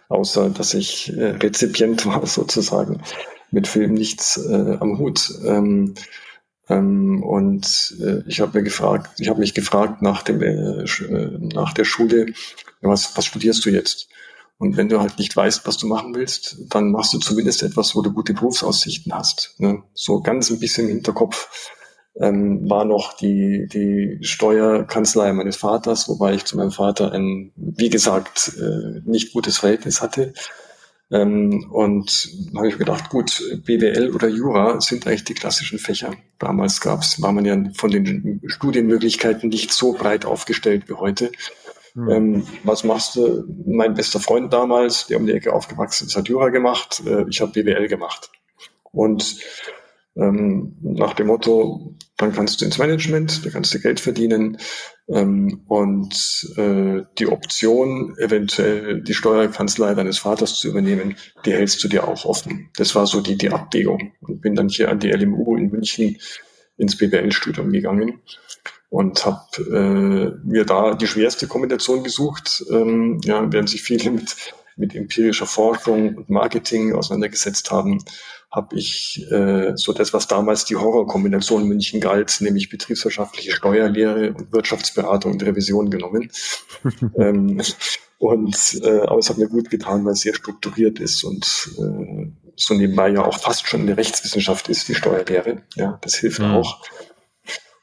[0.08, 3.02] außer dass ich äh, Rezipient war sozusagen,
[3.50, 5.32] mit Film nichts äh, am Hut.
[5.44, 5.94] Ähm,
[6.68, 11.38] ähm, und äh, ich habe mir gefragt, ich habe mich gefragt nach dem äh, äh
[11.54, 12.26] nach der Schule,
[12.80, 14.08] was, was studierst du jetzt?
[14.58, 17.94] Und wenn du halt nicht weißt, was du machen willst, dann machst du zumindest etwas,
[17.94, 19.54] wo du gute Berufsaussichten hast.
[19.58, 19.84] Ne?
[19.94, 21.70] So ganz ein bisschen im Hinterkopf
[22.20, 27.88] ähm, war noch die, die Steuerkanzlei meines Vaters, wobei ich zu meinem Vater ein, wie
[27.88, 30.32] gesagt, äh, nicht gutes Verhältnis hatte.
[31.10, 36.12] Ähm, und habe ich gedacht, gut, BWL oder Jura sind eigentlich die klassischen Fächer.
[36.38, 41.32] Damals gab's, war man ja von den Studienmöglichkeiten nicht so breit aufgestellt wie heute.
[41.94, 42.10] Mhm.
[42.10, 43.44] Ähm, was machst du?
[43.66, 47.02] Mein bester Freund damals, der um die Ecke aufgewachsen ist, hat Jura gemacht.
[47.06, 48.30] Äh, ich habe BWL gemacht.
[48.92, 49.36] Und
[50.18, 54.58] ähm, nach dem Motto, dann kannst du ins Management, da kannst du Geld verdienen.
[55.08, 61.16] Ähm, und äh, die Option, eventuell die Steuerkanzlei deines Vaters zu übernehmen,
[61.46, 62.70] die hältst du dir auch offen.
[62.76, 64.12] Das war so die, die Abwägung.
[64.20, 66.18] Und bin dann hier an die LMU in München
[66.76, 68.20] ins BWL-Studium gegangen
[68.90, 74.34] und habe äh, mir da die schwerste Kombination gesucht, ähm, ja, während sich viele mit,
[74.78, 78.02] mit empirischer Forschung und Marketing auseinandergesetzt haben,
[78.50, 84.52] habe ich äh, so das, was damals die Horrorkombination München galt, nämlich betriebswirtschaftliche Steuerlehre und
[84.52, 86.30] Wirtschaftsberatung und Revision genommen.
[87.18, 87.60] ähm,
[88.18, 92.32] und äh, aber es hat mir gut getan, weil es sehr strukturiert ist und äh,
[92.56, 95.62] so nebenbei ja auch fast schon eine Rechtswissenschaft ist, die Steuerlehre.
[95.76, 96.46] Ja, das hilft mhm.
[96.46, 96.82] auch.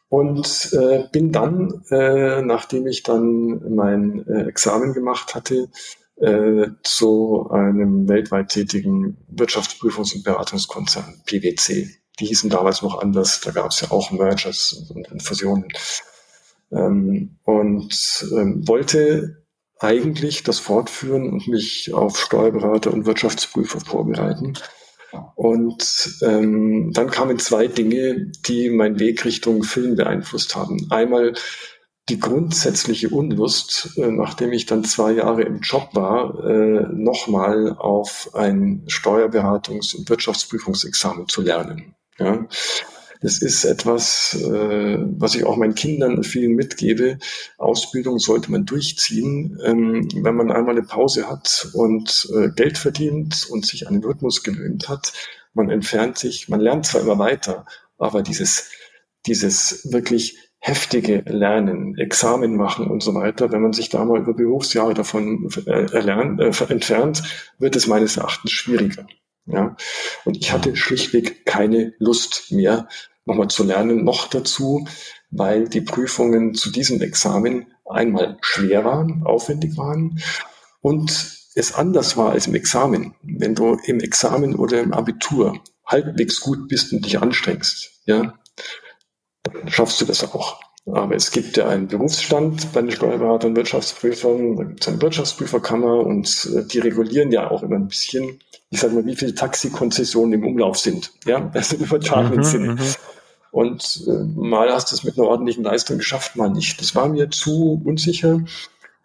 [0.09, 5.69] Und äh, bin dann, äh, nachdem ich dann mein äh, Examen gemacht hatte,
[6.17, 11.89] äh, zu einem weltweit tätigen Wirtschaftsprüfungs- und Beratungskonzern, PwC.
[12.19, 15.67] Die hießen damals noch anders, da gab es ja auch Mergers und, Fusionen.
[16.71, 19.45] Ähm, und ähm, wollte
[19.79, 24.53] eigentlich das fortführen und mich auf Steuerberater und Wirtschaftsprüfer vorbereiten.
[25.35, 30.87] Und ähm, dann kamen zwei Dinge, die meinen Weg Richtung Film beeinflusst haben.
[30.89, 31.33] Einmal
[32.09, 38.29] die grundsätzliche Unlust, äh, nachdem ich dann zwei Jahre im Job war, äh, nochmal auf
[38.33, 41.95] ein Steuerberatungs- und Wirtschaftsprüfungsexamen zu lernen.
[42.19, 42.47] Ja.
[43.21, 47.17] Das ist etwas, äh, was ich auch meinen Kindern und vielen mitgebe.
[47.57, 49.57] Ausbildung sollte man durchziehen.
[49.63, 54.43] Ähm, wenn man einmal eine Pause hat und Geld verdient und sich an den Rhythmus
[54.43, 55.13] gewöhnt hat,
[55.55, 57.65] man entfernt sich, man lernt zwar immer weiter,
[57.97, 58.69] aber dieses,
[59.25, 64.33] dieses wirklich heftige Lernen, Examen machen und so weiter, wenn man sich da mal über
[64.33, 67.21] Berufsjahre davon äh, erlernt, äh, entfernt,
[67.59, 69.05] wird es meines Erachtens schwieriger.
[69.45, 69.75] Ja,
[70.23, 72.87] und ich hatte schlichtweg keine Lust mehr,
[73.25, 74.87] nochmal zu lernen, noch dazu,
[75.29, 80.19] weil die Prüfungen zu diesem Examen einmal schwer waren, aufwendig waren
[80.81, 81.11] und
[81.53, 83.13] es anders war als im Examen.
[83.21, 88.33] Wenn du im Examen oder im Abitur halbwegs gut bist und dich anstrengst, ja,
[89.53, 90.59] dann schaffst du das auch.
[90.87, 95.01] Aber es gibt ja einen Berufsstand bei den Steuerberatern und Wirtschaftsprüfern, da gibt es eine
[95.01, 98.39] Wirtschaftsprüferkammer und äh, die regulieren ja auch immer ein bisschen,
[98.69, 101.11] ich sage mal, wie viele Taxikonzessionen im Umlauf sind.
[101.25, 102.73] Ja, das ist übertragenen mhm, Sinne.
[102.73, 102.79] Mhm.
[103.49, 106.79] Und äh, mal hast du es mit einer ordentlichen Leistung geschafft, mal nicht.
[106.81, 108.41] Das war mir zu unsicher.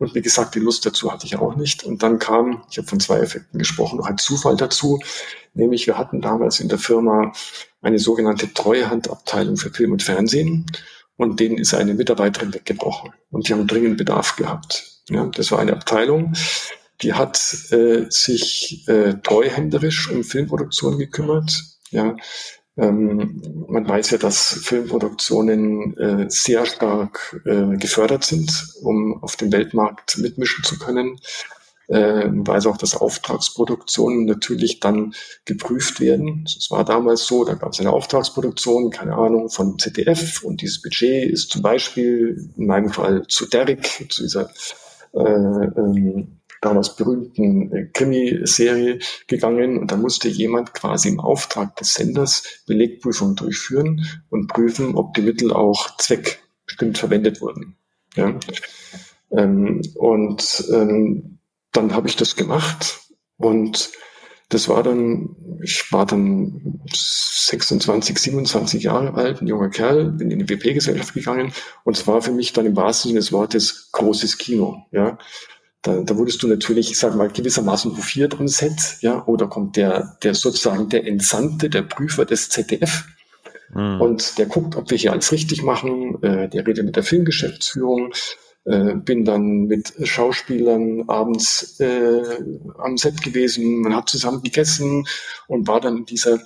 [0.00, 1.84] Und wie gesagt, die Lust dazu hatte ich auch nicht.
[1.84, 4.98] Und dann kam, ich habe von zwei Effekten gesprochen, noch ein Zufall dazu.
[5.52, 7.32] Nämlich, wir hatten damals in der Firma
[7.82, 10.64] eine sogenannte Treuhandabteilung für Film und Fernsehen
[11.16, 15.02] und denen ist eine Mitarbeiterin weggebrochen und die haben dringend Bedarf gehabt.
[15.10, 16.32] Ja, das war eine Abteilung,
[17.02, 17.38] die hat
[17.70, 21.62] äh, sich äh, treuhänderisch um Filmproduktion gekümmert.
[21.90, 22.16] Ja,
[22.80, 29.52] ähm, man weiß ja, dass Filmproduktionen äh, sehr stark äh, gefördert sind, um auf dem
[29.52, 31.18] Weltmarkt mitmischen zu können
[31.90, 35.12] äh, weiß auch, dass Auftragsproduktionen natürlich dann
[35.44, 36.44] geprüft werden.
[36.46, 40.80] Es war damals so, da gab es eine Auftragsproduktion, keine Ahnung, von ZDF und dieses
[40.80, 44.50] Budget ist zum Beispiel in meinem Fall zu Derrick, zu dieser
[45.14, 51.94] äh, ähm, damals berühmten äh, Krimiserie gegangen und da musste jemand quasi im Auftrag des
[51.94, 57.76] Senders Belegprüfung durchführen und prüfen, ob die Mittel auch zweckbestimmt verwendet wurden.
[58.14, 58.38] Ja?
[59.30, 61.38] Ähm, und ähm,
[61.72, 63.00] dann habe ich das gemacht
[63.36, 63.92] und
[64.48, 70.40] das war dann, ich war dann 26, 27 Jahre alt, ein junger Kerl, bin in
[70.40, 71.52] die WP-Gesellschaft gegangen
[71.84, 75.18] und es war für mich dann im wahrsten Sinne des Wortes großes Kino, ja.
[75.82, 79.76] Da, da wurdest du natürlich, ich sage mal, gewissermaßen hofiert am Set, ja, oder kommt
[79.76, 83.06] der, der sozusagen der Entsandte, der Prüfer des ZDF,
[83.72, 84.00] hm.
[84.00, 88.12] und der guckt, ob wir hier alles richtig machen, äh, der redet mit der Filmgeschäftsführung,
[88.66, 92.22] äh, bin dann mit Schauspielern abends äh,
[92.78, 95.06] am Set gewesen, man hat zusammen gegessen
[95.48, 96.40] und war dann in dieser,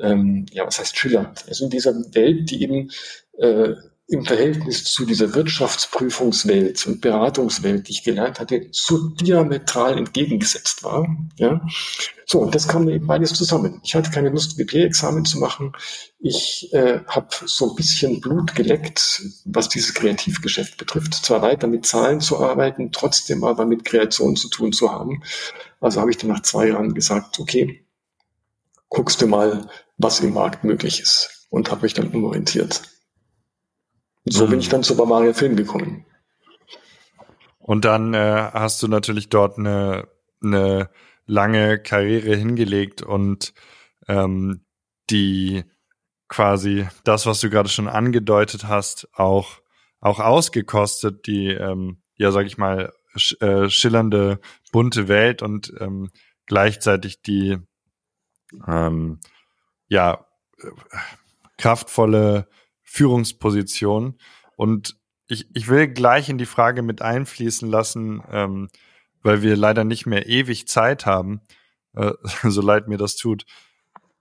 [0.00, 2.90] ähm, ja, was heißt schillernd, also in dieser Welt, die eben
[3.38, 3.74] äh,
[4.12, 11.08] im Verhältnis zu dieser Wirtschaftsprüfungswelt und Beratungswelt, die ich gelernt hatte, so diametral entgegengesetzt war.
[11.36, 11.66] Ja?
[12.26, 13.80] So, und das kam eben beides zusammen.
[13.82, 15.72] Ich hatte keine Lust, WP-Examen zu machen.
[16.18, 21.14] Ich äh, habe so ein bisschen Blut geleckt, was dieses Kreativgeschäft betrifft.
[21.14, 25.22] Zwar weiter mit Zahlen zu arbeiten, trotzdem aber mit Kreation zu tun zu haben.
[25.80, 27.86] Also habe ich dann nach zwei Jahren gesagt, okay,
[28.90, 31.46] guckst du mal, was im Markt möglich ist.
[31.48, 32.82] Und habe mich dann umorientiert.
[34.24, 34.50] So mhm.
[34.50, 36.04] bin ich dann zu Bavaria Film gekommen.
[37.58, 40.08] Und dann äh, hast du natürlich dort eine,
[40.42, 40.90] eine
[41.26, 43.54] lange Karriere hingelegt und
[44.08, 44.64] ähm,
[45.10, 45.64] die
[46.28, 49.60] quasi das, was du gerade schon angedeutet hast, auch,
[50.00, 54.40] auch ausgekostet, die, ähm, ja, sag ich mal, sch äh, schillernde,
[54.72, 56.10] bunte Welt und ähm,
[56.46, 57.58] gleichzeitig die,
[58.66, 59.20] ähm,
[59.88, 60.26] ja,
[60.58, 60.68] äh,
[61.58, 62.48] kraftvolle
[62.92, 64.18] Führungsposition.
[64.54, 68.68] Und ich, ich will gleich in die Frage mit einfließen lassen, ähm,
[69.22, 71.40] weil wir leider nicht mehr ewig Zeit haben,
[71.94, 72.12] äh,
[72.42, 73.46] so leid mir das tut.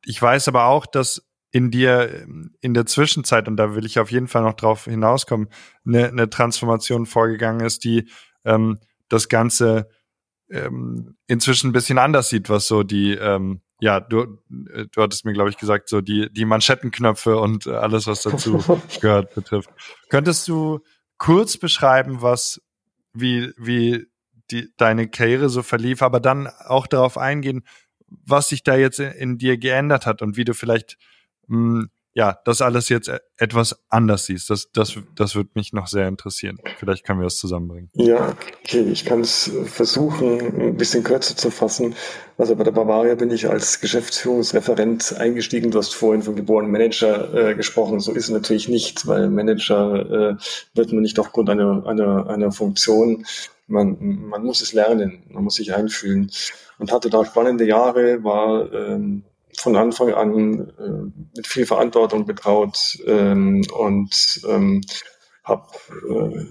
[0.05, 2.25] Ich weiß aber auch, dass in dir
[2.61, 5.49] in der Zwischenzeit, und da will ich auf jeden Fall noch drauf hinauskommen,
[5.85, 8.07] eine, eine Transformation vorgegangen ist, die
[8.45, 9.89] ähm, das Ganze
[10.49, 15.33] ähm, inzwischen ein bisschen anders sieht, was so die, ähm, ja, du, du hattest mir,
[15.33, 18.63] glaube ich, gesagt, so die, die Manschettenknöpfe und alles, was dazu
[19.01, 19.71] gehört, betrifft.
[20.07, 20.81] Könntest du
[21.17, 22.61] kurz beschreiben, was,
[23.13, 24.05] wie, wie
[24.51, 27.63] die, deine Karriere so verlief, aber dann auch darauf eingehen,
[28.07, 30.97] was sich da jetzt in, in dir geändert hat und wie du vielleicht
[31.47, 34.49] mh, hm, ja, das alles jetzt e-, etwas anders siehst.
[34.49, 36.57] Das, das, das würde mich noch sehr interessieren.
[36.77, 37.89] Vielleicht können wir das zusammenbringen.
[37.93, 41.95] Ja, okay, ich kann es versuchen, ein bisschen kürzer zu fassen.
[42.37, 45.71] Also bei der Bavaria bin ich als Geschäftsführungsreferent eingestiegen.
[45.71, 47.99] Du hast vorhin von geborenen Manager äh, gesprochen.
[47.99, 50.35] So ist es natürlich nicht, weil Manager äh,
[50.73, 53.25] wird man nicht aufgrund einer, einer, einer Funktion.
[53.67, 56.29] Man, man muss es lernen, man muss sich einfühlen.
[56.77, 59.23] Und hatte da spannende Jahre, war ähm,
[59.61, 64.81] von Anfang an äh, mit viel Verantwortung betraut ähm, und ähm,
[65.43, 65.67] habe
[66.09, 66.45] äh,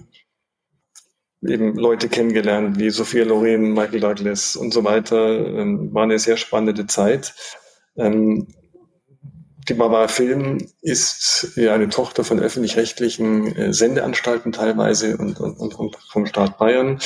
[1.52, 5.46] eben Leute kennengelernt wie Sophia Loren, Michael Douglas und so weiter.
[5.46, 7.34] Ähm, war eine sehr spannende Zeit.
[7.96, 8.48] Ähm,
[9.70, 15.96] die Barbara Film ist ja eine Tochter von öffentlich-rechtlichen äh, Sendeanstalten teilweise und, und, und,
[16.10, 16.98] vom Staat Bayern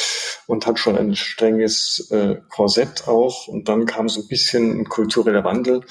[0.47, 3.49] und hat schon ein strenges äh, Korsett auch.
[3.49, 5.83] Und dann kam so ein bisschen ein kultureller Wandel,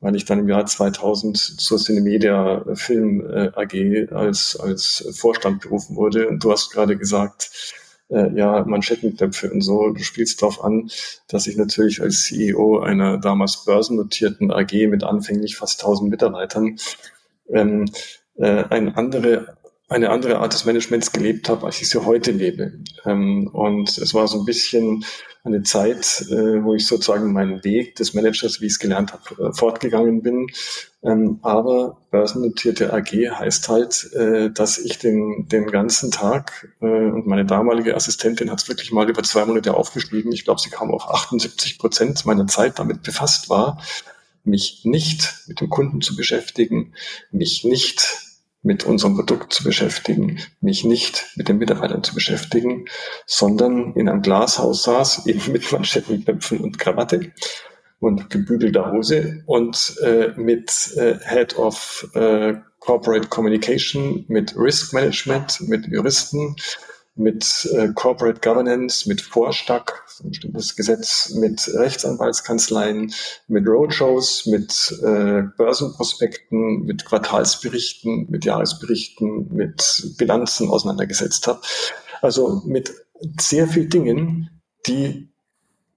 [0.00, 5.94] weil ich dann im Jahr 2000 zur Cinemedia Film äh, AG als, als Vorstand berufen
[5.94, 6.28] wurde.
[6.28, 7.50] Und du hast gerade gesagt,
[8.14, 9.90] äh, ja, Manschettenknöpfe und so.
[9.90, 10.90] Du spielst darauf an,
[11.28, 16.76] dass ich natürlich als CEO einer damals börsennotierten AG mit anfänglich fast 1000 Mitarbeitern
[17.48, 17.86] ähm,
[18.36, 19.56] äh, eine andere
[19.88, 22.72] eine andere Art des Managements gelebt habe, als ich sie heute lebe.
[23.04, 25.04] Ähm, und es war so ein bisschen
[25.44, 29.50] eine Zeit, äh, wo ich sozusagen meinen Weg des Managers, wie ich es gelernt habe,
[29.50, 30.46] äh, fortgegangen bin.
[31.02, 37.26] Ähm, aber börsennotierte AG heißt halt, äh, dass ich den, den ganzen Tag, äh, und
[37.26, 40.90] meine damalige Assistentin hat es wirklich mal über zwei Monate aufgeschrieben, ich glaube, sie kam
[40.90, 43.82] auf 78 Prozent meiner Zeit damit befasst war,
[44.44, 46.94] mich nicht mit dem Kunden zu beschäftigen,
[47.30, 48.23] mich nicht
[48.64, 52.86] mit unserem Produkt zu beschäftigen, mich nicht mit den Mitarbeitern zu beschäftigen,
[53.26, 57.32] sondern in einem Glashaus saß, eben mit Manschettenknöpfen und Krawatte
[58.00, 65.60] und gebügelter Hose und äh, mit äh, Head of äh, Corporate Communication, mit Risk Management,
[65.68, 66.56] mit Juristen,
[67.16, 73.12] mit äh, Corporate Governance, mit Vorstack, ein bestimmtes Gesetz, mit Rechtsanwaltskanzleien,
[73.46, 81.60] mit Roadshows, mit äh, Börsenprospekten, mit Quartalsberichten, mit Jahresberichten, mit Bilanzen auseinandergesetzt habe.
[82.20, 82.92] Also mit
[83.40, 85.28] sehr vielen Dingen, die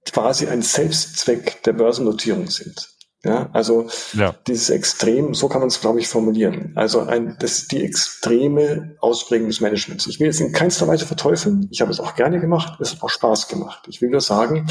[0.04, 2.97] quasi ein Selbstzweck der Börsennotierung sind.
[3.24, 4.32] Ja, also ja.
[4.46, 6.72] dieses Extrem, so kann man es, glaube ich, formulieren.
[6.76, 10.06] Also ein, das die extreme Ausprägung des Managements.
[10.06, 11.66] Ich will jetzt in keinster Weise verteufeln.
[11.72, 12.80] Ich habe es auch gerne gemacht.
[12.80, 13.86] Es hat auch Spaß gemacht.
[13.88, 14.68] Ich will nur sagen,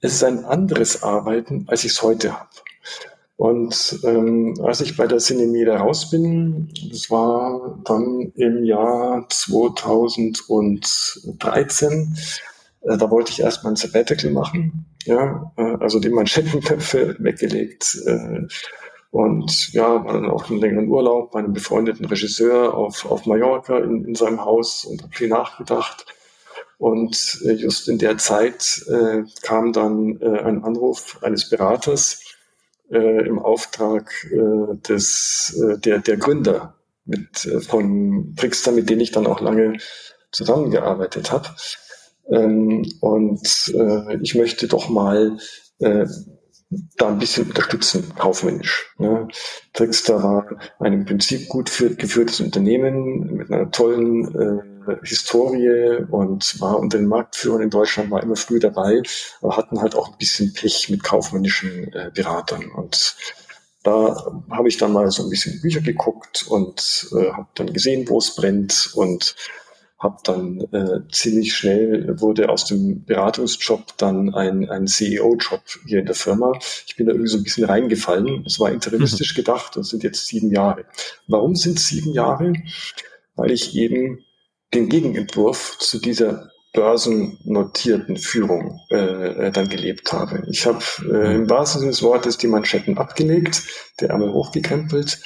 [0.00, 2.50] es ist ein anderes Arbeiten, als ich es heute habe.
[3.36, 11.90] Und ähm, als ich bei der Cinemeda raus bin, das war dann im Jahr 2013,
[11.90, 11.96] äh,
[12.82, 18.46] da wollte ich erstmal ein Sabbatical machen, ja, äh, also die Manschettenköpfe weggelegt äh,
[19.10, 23.78] und ja, war dann auch einen längeren Urlaub bei einem befreundeten Regisseur auf, auf Mallorca
[23.78, 26.06] in, in seinem Haus und habe viel nachgedacht.
[26.78, 32.22] Und äh, just in der Zeit äh, kam dann äh, ein Anruf eines Beraters
[32.90, 36.74] äh, im Auftrag äh, des, äh, der, der Gründer
[37.04, 39.76] mit, äh, von Trickster, mit denen ich dann auch lange
[40.30, 41.48] zusammengearbeitet habe.
[42.30, 45.38] Ähm, und äh, ich möchte doch mal
[45.80, 46.06] äh,
[46.96, 48.94] da ein bisschen unterstützen, kaufmännisch.
[48.98, 49.26] Ne?
[49.72, 50.46] Trickster war
[50.78, 56.98] ein im Prinzip gut für, geführtes Unternehmen mit einer tollen äh, Historie und war unter
[56.98, 59.02] den Marktführern in Deutschland, war immer früh dabei,
[59.40, 62.70] aber hatten halt auch ein bisschen Pech mit kaufmännischen äh, Beratern.
[62.70, 63.16] Und
[63.82, 68.08] da habe ich dann mal so ein bisschen Bücher geguckt und äh, habe dann gesehen,
[68.08, 69.34] wo es brennt und
[70.00, 76.06] habe dann äh, ziemlich schnell, wurde aus dem Beratungsjob dann ein, ein CEO-Job hier in
[76.06, 76.58] der Firma.
[76.86, 78.44] Ich bin da irgendwie so ein bisschen reingefallen.
[78.46, 79.36] Es war interimistisch mhm.
[79.36, 80.86] gedacht und sind jetzt sieben Jahre.
[81.28, 82.54] Warum sind sieben Jahre?
[83.36, 84.24] Weil ich eben
[84.72, 88.96] den Gegenentwurf zu dieser börsennotierten Führung äh,
[89.48, 90.44] äh dann gelebt habe.
[90.48, 90.82] Ich habe
[91.12, 93.64] äh, im wahrsten Sinne des Wortes die Manschetten abgelegt,
[94.00, 95.20] der Ärmel hochgekrempelt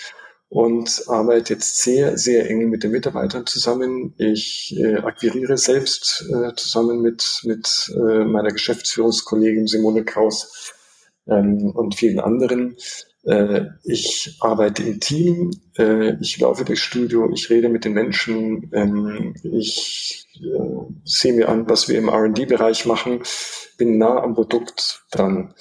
[0.49, 4.15] und arbeite jetzt sehr, sehr eng mit den Mitarbeitern zusammen.
[4.19, 10.73] Ich äh, akquiriere selbst äh, zusammen mit, mit äh, meiner Geschäftsführungskollegin Simone Kraus
[11.27, 12.77] ähm, und vielen anderen.
[13.25, 18.71] Äh, ich arbeite im Team, äh, ich laufe durchs Studio, ich rede mit den Menschen,
[18.75, 23.23] ähm, ich äh, sehe mir an, was wir im RD-Bereich machen,
[23.79, 25.55] bin nah am Produkt dran.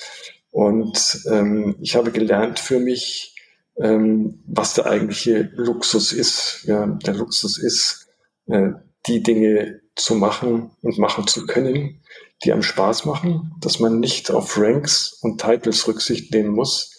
[0.51, 3.32] Und ähm, ich habe gelernt für mich,
[3.77, 6.63] ähm, was der eigentliche Luxus ist.
[6.63, 8.07] Ja, der Luxus ist,
[8.47, 8.71] äh,
[9.07, 12.01] die Dinge zu machen und machen zu können,
[12.43, 16.92] die einem Spaß machen, dass man nicht auf Ranks und Titles Rücksicht nehmen muss,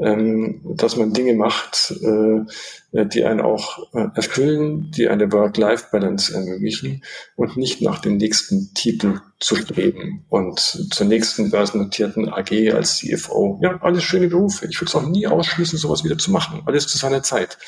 [0.00, 7.04] ähm, dass man Dinge macht, äh, die einen auch äh, erfüllen, die eine Work-Life-Balance ermöglichen
[7.36, 13.60] und nicht nach dem nächsten Titel zu streben und zur nächsten börsennotierten AG als CFO.
[13.62, 14.66] Ja, alles schöne Berufe.
[14.66, 16.62] Ich würde es auch nie ausschließen, sowas wieder zu machen.
[16.66, 17.58] Alles zu seiner Zeit.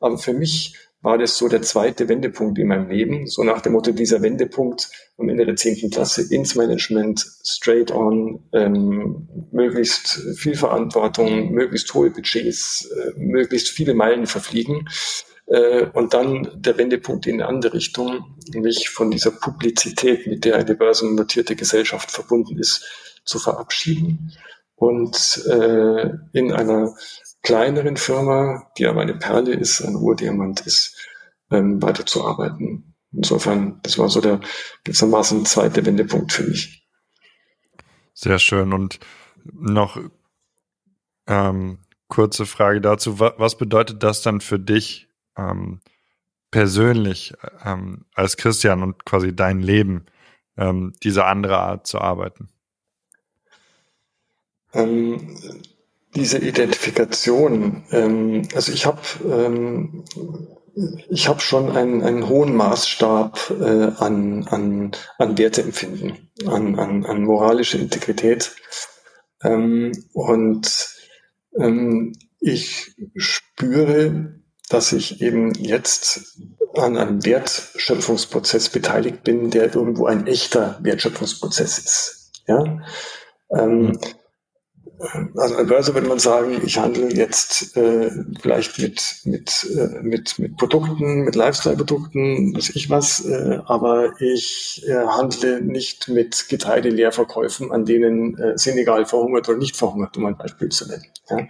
[0.00, 3.26] Aber für mich war das so der zweite Wendepunkt in meinem Leben.
[3.26, 8.42] So nach dem Motto, dieser Wendepunkt am Ende der zehnten Klasse ins Management, straight on,
[8.52, 14.88] ähm, möglichst viel Verantwortung, möglichst hohe Budgets, äh, möglichst viele Meilen verfliegen.
[15.46, 20.56] Äh, und dann der Wendepunkt in eine andere Richtung, mich von dieser Publizität, mit der
[20.56, 22.84] eine börsennotierte Gesellschaft verbunden ist,
[23.24, 24.32] zu verabschieden
[24.76, 26.94] und äh, in einer
[27.42, 30.96] kleineren Firma, die aber eine Perle ist, ein Urdiamant ist,
[31.50, 32.94] ähm, weiterzuarbeiten.
[33.12, 34.40] Insofern, das war so der
[34.84, 36.86] gewissermaßen zweite Wendepunkt für mich.
[38.14, 38.72] Sehr schön.
[38.72, 39.00] Und
[39.44, 39.98] noch
[41.26, 41.78] ähm,
[42.08, 43.18] kurze Frage dazu.
[43.18, 45.80] Was bedeutet das dann für dich ähm,
[46.50, 47.34] persönlich
[47.64, 50.06] ähm, als Christian und quasi dein Leben,
[50.56, 52.48] ähm, diese andere Art zu arbeiten?
[54.72, 55.38] Ähm,
[56.14, 60.04] diese Identifikation, ähm, also ich habe ähm,
[61.08, 67.24] ich habe schon einen, einen hohen Maßstab äh, an, an, an Werteempfinden, an, an, an
[67.24, 68.54] moralische Integrität.
[69.42, 70.88] Ähm, und
[71.58, 76.38] ähm, ich spüre, dass ich eben jetzt
[76.74, 82.32] an einem Wertschöpfungsprozess beteiligt bin, der irgendwo ein echter Wertschöpfungsprozess ist.
[82.46, 82.80] Ja?
[83.50, 83.98] Ähm, mhm
[85.36, 90.38] also an Börse würde man sagen, ich handle jetzt äh, vielleicht mit, mit, äh, mit,
[90.38, 97.72] mit Produkten, mit Lifestyle-Produkten, weiß ich was, äh, aber ich äh, handle nicht mit Getreideleerverkäufen,
[97.72, 101.06] an denen äh, Senegal verhungert oder nicht verhungert, um ein Beispiel zu nennen.
[101.30, 101.46] Ja?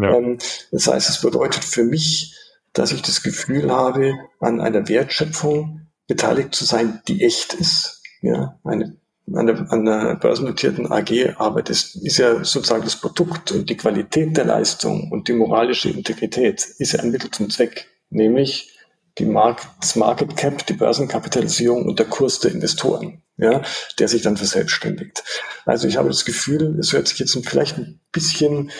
[0.00, 0.16] Ja.
[0.16, 0.38] Ähm,
[0.70, 2.34] das heißt, es bedeutet für mich,
[2.72, 8.02] dass ich das Gefühl habe, an einer Wertschöpfung beteiligt zu sein, die echt ist.
[8.20, 8.96] Ja, eine
[9.34, 15.10] an der börsennotierten AG arbeitest, ist ja sozusagen das Produkt und die Qualität der Leistung
[15.10, 18.76] und die moralische Integrität ist ja ein Mittel zum Zweck, nämlich
[19.18, 23.62] die Mark das Market Cap, die Börsenkapitalisierung und der Kurs der Investoren, ja,
[23.98, 25.24] der sich dann verselbstständigt.
[25.64, 28.70] Also ich habe das Gefühl, es hört sich jetzt vielleicht ein bisschen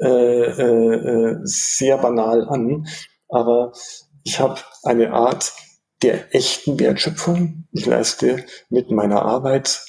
[0.00, 2.86] äh, äh, sehr banal an,
[3.28, 3.72] aber
[4.22, 5.52] ich habe eine Art
[6.02, 7.66] der echten Wertschöpfung.
[7.72, 9.80] Ich leiste mit meiner Arbeit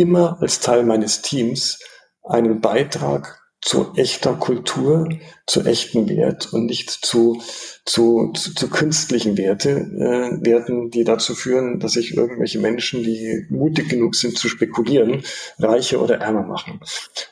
[0.00, 1.78] immer als Teil meines Teams
[2.22, 5.08] einen Beitrag zu echter Kultur,
[5.46, 7.42] zu echten Wert und nicht zu,
[7.84, 13.46] zu, zu, zu künstlichen Werte, äh, Werten, die dazu führen, dass sich irgendwelche Menschen, die
[13.50, 15.22] mutig genug sind zu spekulieren,
[15.58, 16.80] reicher oder ärmer machen.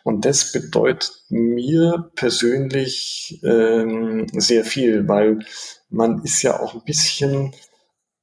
[0.05, 5.39] Und das bedeutet mir persönlich ähm, sehr viel, weil
[5.89, 7.55] man ist ja auch ein bisschen,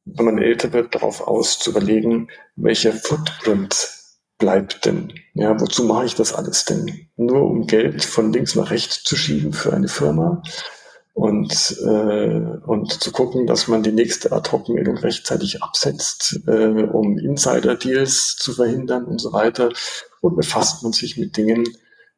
[0.06, 4.05] wenn man älter wird, darauf aus zu überlegen, welcher Footprint
[4.38, 5.14] bleibt denn?
[5.34, 7.10] Ja, wozu mache ich das alles denn?
[7.16, 10.42] Nur um Geld von links nach rechts zu schieben für eine Firma
[11.16, 18.36] und, äh, und zu gucken, dass man die nächste Ad-Hoc-Meldung rechtzeitig absetzt, äh, um Insider-Deals
[18.36, 19.70] zu verhindern und so weiter.
[20.20, 21.64] Und befasst man sich mit Dingen,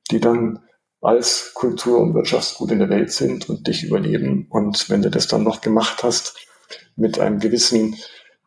[0.10, 0.64] die dann
[1.00, 4.48] als Kultur- und Wirtschaftsgut in der Welt sind und dich überleben.
[4.50, 6.36] Und wenn du das dann noch gemacht hast,
[6.96, 7.96] mit einem gewissen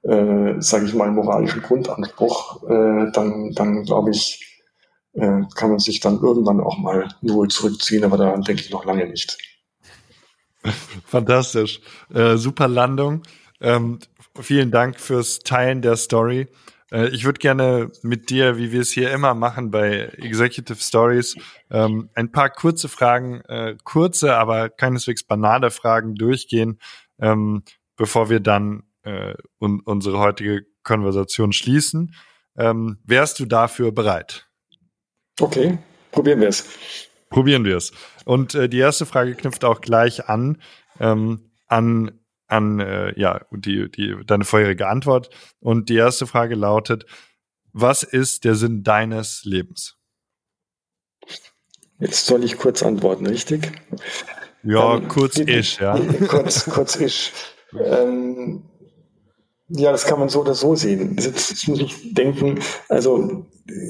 [0.02, 4.62] äh, sage ich mal, moralischen Grundanspruch, äh, dann, dann glaube ich,
[5.12, 8.84] äh, kann man sich dann irgendwann auch mal wohl zurückziehen, aber daran denke ich noch
[8.84, 9.36] lange nicht.
[11.06, 11.80] Fantastisch.
[12.12, 13.22] Äh, super Landung.
[13.60, 13.98] Ähm,
[14.40, 16.48] vielen Dank fürs Teilen der Story.
[16.90, 21.36] Äh, ich würde gerne mit dir, wie wir es hier immer machen bei Executive Stories,
[21.70, 26.78] ähm, ein paar kurze Fragen, äh, kurze, aber keineswegs banale Fragen durchgehen,
[27.20, 27.62] ähm,
[27.96, 32.14] bevor wir dann äh, unsere heutige Konversation schließen.
[32.56, 34.48] Ähm, wärst du dafür bereit?
[35.40, 35.78] Okay,
[36.10, 36.68] probieren wir es.
[37.28, 37.92] Probieren wir es.
[38.24, 40.60] Und äh, die erste Frage knüpft auch gleich an
[40.98, 45.30] ähm, an an äh, ja die die deine vorherige Antwort.
[45.60, 47.06] Und die erste Frage lautet:
[47.72, 49.96] Was ist der Sinn deines Lebens?
[52.00, 53.72] Jetzt soll ich kurz antworten, richtig?
[54.62, 55.98] Ja, ähm, kurz isch, ja.
[56.28, 57.32] Kurz, kurz isch.
[57.72, 58.68] Ähm,
[59.70, 61.16] ja, das kann man so oder so sehen.
[61.18, 62.58] Jetzt, jetzt muss ich denken,
[62.88, 63.46] also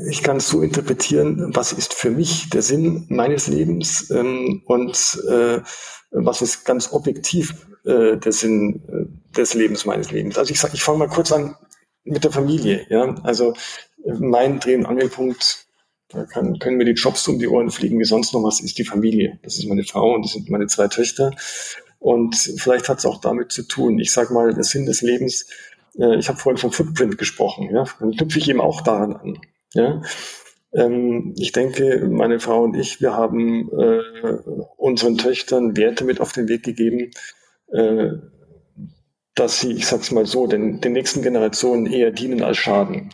[0.09, 5.19] ich kann es so interpretieren, was ist für mich der Sinn meines Lebens ähm, und
[5.29, 5.61] äh,
[6.11, 10.37] was ist ganz objektiv äh, der Sinn äh, des Lebens meines Lebens.
[10.37, 11.57] Also ich sag, ich fange mal kurz an
[12.05, 12.87] mit der Familie.
[12.91, 13.55] Ja, also
[14.05, 15.67] mein Dreh- und Angelpunkt,
[16.09, 18.79] da kann, können mir die Jobs um die Ohren fliegen, wie sonst noch was, ist
[18.79, 19.39] die Familie.
[19.43, 21.33] Das ist meine Frau und das sind meine zwei Töchter.
[22.01, 23.99] Und vielleicht hat es auch damit zu tun.
[23.99, 25.47] Ich sage mal, der Sinn des Lebens
[25.95, 29.39] ich habe vorhin vom Footprint gesprochen, ja, dann knüpfe ich eben auch daran an.
[29.75, 30.03] Ja.
[30.73, 34.01] Ähm, ich denke, meine Frau und ich, wir haben äh,
[34.77, 37.11] unseren Töchtern Werte mit auf den Weg gegeben,
[37.73, 38.11] äh,
[39.35, 43.13] dass sie, ich sag's mal so, den, den nächsten Generationen eher dienen als schaden.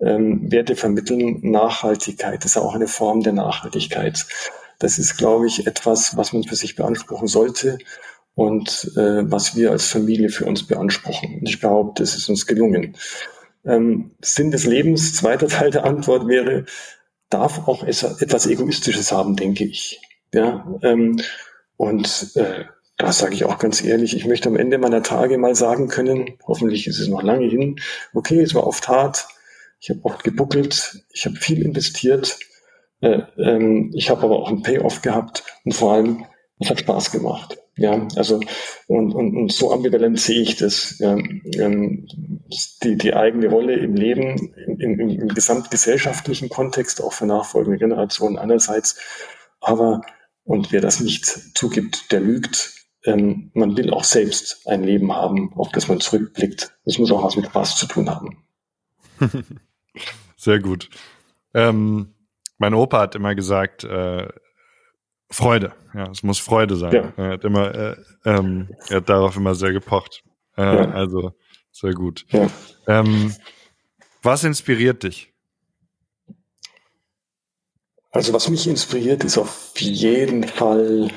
[0.00, 4.26] Ähm, Werte vermitteln Nachhaltigkeit, ist auch eine Form der Nachhaltigkeit.
[4.78, 7.78] Das ist, glaube ich, etwas, was man für sich beanspruchen sollte
[8.38, 11.40] und äh, was wir als Familie für uns beanspruchen.
[11.40, 12.94] Und ich behaupte, es ist uns gelungen.
[13.64, 16.64] Ähm, Sinn des Lebens, zweiter Teil der Antwort wäre,
[17.30, 20.00] darf auch etwas Egoistisches haben, denke ich.
[20.32, 21.20] Ja, ähm,
[21.76, 22.66] und äh,
[22.96, 26.38] da sage ich auch ganz ehrlich, ich möchte am Ende meiner Tage mal sagen können,
[26.46, 27.80] hoffentlich ist es noch lange hin,
[28.14, 29.26] okay, es war oft hart,
[29.80, 32.38] ich habe oft gebuckelt, ich habe viel investiert,
[33.00, 36.24] äh, ähm, ich habe aber auch einen Payoff gehabt und vor allem,
[36.60, 37.58] es hat Spaß gemacht.
[37.78, 38.40] Ja, also
[38.88, 41.00] und, und, und so ambivalent sehe ich das.
[41.00, 42.08] Ähm,
[42.82, 48.36] die, die eigene Rolle im Leben, im, im, im gesamtgesellschaftlichen Kontext, auch für nachfolgende Generationen
[48.36, 48.98] einerseits.
[49.60, 50.02] Aber,
[50.42, 51.26] und wer das nicht
[51.56, 52.74] zugibt, der lügt.
[53.04, 56.76] Ähm, man will auch selbst ein Leben haben, auf das man zurückblickt.
[56.84, 58.44] Das muss auch was mit Spaß zu tun haben.
[60.36, 60.90] Sehr gut.
[61.54, 62.14] Ähm,
[62.58, 64.26] mein Opa hat immer gesagt, äh,
[65.30, 65.72] Freude.
[65.94, 66.92] Ja, es muss Freude sein.
[66.92, 67.12] Ja.
[67.16, 70.24] Er hat immer, äh, ähm, er hat darauf immer sehr gepocht.
[70.56, 70.90] Äh, ja.
[70.90, 71.32] Also
[71.70, 72.24] sehr gut.
[72.30, 72.48] Ja.
[72.86, 73.34] Ähm,
[74.22, 75.32] was inspiriert dich?
[78.10, 81.10] Also was mich inspiriert, ist auf jeden Fall,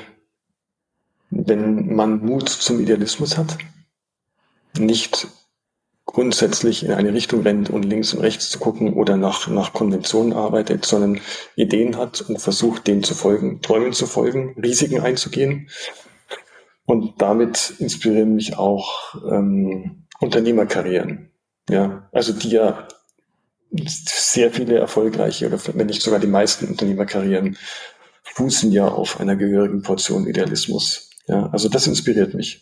[1.30, 3.56] wenn man Mut zum Idealismus hat,
[4.76, 5.26] nicht
[6.04, 10.32] grundsätzlich in eine Richtung rennt und links und rechts zu gucken oder nach, nach Konventionen
[10.32, 11.20] arbeitet, sondern
[11.56, 15.68] Ideen hat und versucht, denen zu folgen, Träumen zu folgen, Risiken einzugehen.
[16.84, 21.30] Und damit inspirieren mich auch ähm, Unternehmerkarrieren.
[21.68, 22.88] Ja, also die ja
[23.86, 27.56] sehr viele erfolgreiche oder wenn nicht sogar die meisten Unternehmerkarrieren
[28.34, 31.10] fußen ja auf einer gehörigen Portion Idealismus.
[31.26, 32.60] Ja, also das inspiriert mich.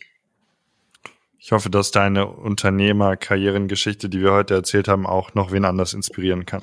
[1.42, 6.44] Ich hoffe, dass deine Unternehmerkarrierengeschichte, die wir heute erzählt haben, auch noch wen anders inspirieren
[6.44, 6.62] kann.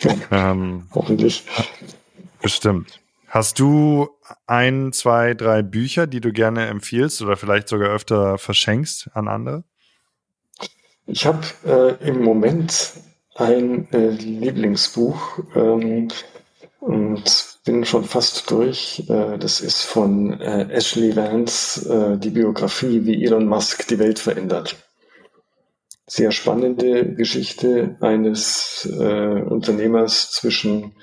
[0.30, 1.44] ähm, Hoffentlich.
[2.40, 3.00] Bestimmt.
[3.26, 4.08] Hast du
[4.46, 9.64] ein, zwei, drei Bücher, die du gerne empfiehlst oder vielleicht sogar öfter verschenkst an andere?
[11.06, 12.94] Ich habe äh, im Moment
[13.34, 16.08] ein äh, Lieblingsbuch ähm,
[16.80, 19.04] und bin schon fast durch.
[19.10, 24.18] Äh, das ist von äh, Ashley Vance, äh, die Biografie, wie Elon Musk die Welt
[24.18, 24.76] verändert.
[26.06, 30.94] Sehr spannende Geschichte eines Unternehmers zwischen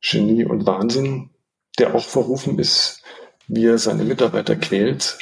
[0.00, 1.30] Genie und Wahnsinn,
[1.80, 3.02] der auch verrufen ist,
[3.48, 5.18] wie er seine Mitarbeiter quält,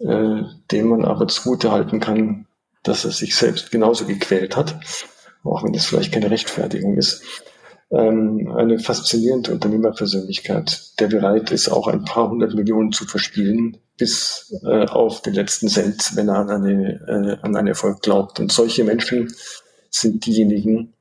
[0.00, 2.48] dem man aber zugute halten kann,
[2.82, 4.80] dass er sich selbst genauso gequält hat,
[5.44, 7.22] auch wenn das vielleicht keine Rechtfertigung ist
[7.90, 14.54] ähm, eine faszinierende Unternehmerpersönlichkeit, der bereit ist, auch ein paar hundert Millionen zu verspielen, bis
[14.64, 18.40] äh, auf den letzten Cent, wenn er an, eine, äh, an einen Erfolg glaubt.
[18.40, 19.32] Und solche Menschen
[19.90, 20.94] sind diejenigen,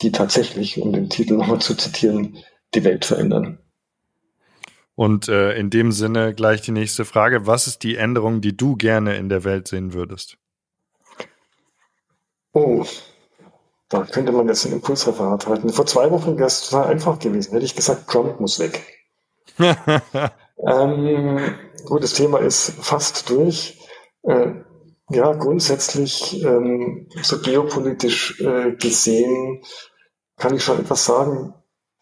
[0.00, 2.38] die tatsächlich, um den Titel nochmal zu zitieren,
[2.74, 3.58] die Welt verändern.
[4.94, 7.46] Und äh, in dem Sinne gleich die nächste Frage.
[7.46, 10.36] Was ist die Änderung, die du gerne in der Welt sehen würdest?
[12.52, 12.84] Oh,
[13.92, 15.70] da könnte man jetzt ein Impulsreferat halten.
[15.70, 17.52] Vor zwei Wochen wäre es total einfach gewesen.
[17.52, 18.82] Hätte ich gesagt, Trump muss weg.
[20.66, 21.40] ähm,
[21.84, 23.78] gut, das Thema ist fast durch.
[24.24, 24.52] Äh,
[25.10, 29.62] Ja, grundsätzlich, ähm, so geopolitisch äh, gesehen,
[30.38, 31.54] kann ich schon etwas sagen,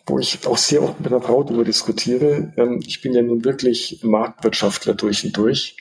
[0.07, 2.53] wo ich auch sehr oft mit der Frau darüber diskutiere.
[2.57, 5.77] Ähm, ich bin ja nun wirklich Marktwirtschaftler durch und durch.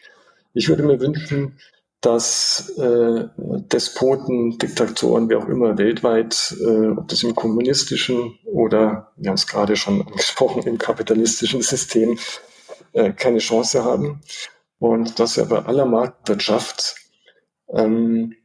[0.53, 1.59] Ich würde mir wünschen,
[2.01, 9.29] dass äh, Despoten, Diktatoren, wie auch immer weltweit, äh, ob das im kommunistischen oder, wir
[9.29, 12.17] haben es gerade schon angesprochen, im kapitalistischen System
[12.93, 14.21] äh, keine Chance haben.
[14.79, 16.95] Und dass wir bei aller Marktwirtschaft
[17.73, 18.35] ähm,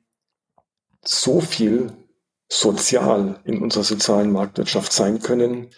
[1.05, 1.93] so viel
[2.49, 5.71] sozial in unserer sozialen Marktwirtschaft sein können,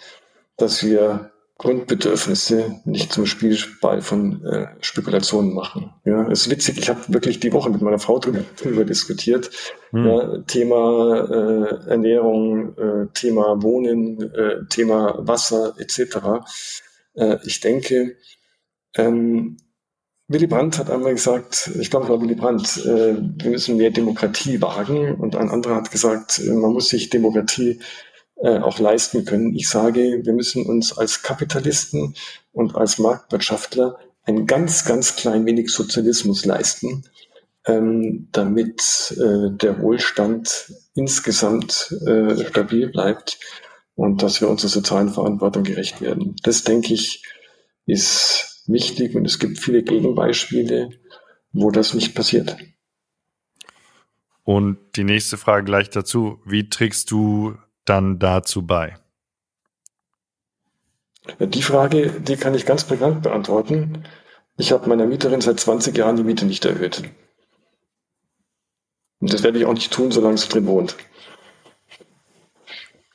[0.57, 5.95] dass wir Grundbedürfnisse nicht zum Spielball von äh, Spekulationen machen.
[6.05, 9.51] Ja, ist witzig, ich habe wirklich die Woche mit meiner Frau drüber, drüber diskutiert.
[9.91, 10.07] Hm.
[10.07, 16.45] Ja, Thema äh, Ernährung, äh, Thema Wohnen, äh, Thema Wasser etc.
[17.15, 18.17] Äh, ich denke,
[18.97, 19.57] ähm,
[20.29, 23.93] Willy Brandt hat einmal gesagt, ich glaube, es war Willy Brandt, äh, wir müssen mehr
[23.93, 25.15] Demokratie wagen.
[25.15, 27.79] Und ein anderer hat gesagt, äh, man muss sich Demokratie
[28.37, 29.55] äh, auch leisten können.
[29.55, 32.14] Ich sage, wir müssen uns als Kapitalisten
[32.53, 37.05] und als Marktwirtschaftler ein ganz, ganz klein wenig Sozialismus leisten,
[37.64, 43.39] ähm, damit äh, der Wohlstand insgesamt äh, stabil bleibt
[43.95, 46.37] und dass wir unserer sozialen Verantwortung gerecht werden.
[46.43, 47.24] Das, denke ich,
[47.87, 50.91] ist wichtig und es gibt viele Gegenbeispiele,
[51.53, 52.57] wo das nicht passiert.
[54.45, 56.41] Und die nächste Frage gleich dazu.
[56.45, 57.57] Wie trägst du
[57.89, 58.99] dann dazu bei?
[61.39, 64.05] Die Frage, die kann ich ganz prägnant beantworten.
[64.57, 67.03] Ich habe meiner Mieterin seit 20 Jahren die Miete nicht erhöht.
[69.20, 70.97] Und das werde ich auch nicht tun, solange sie drin wohnt.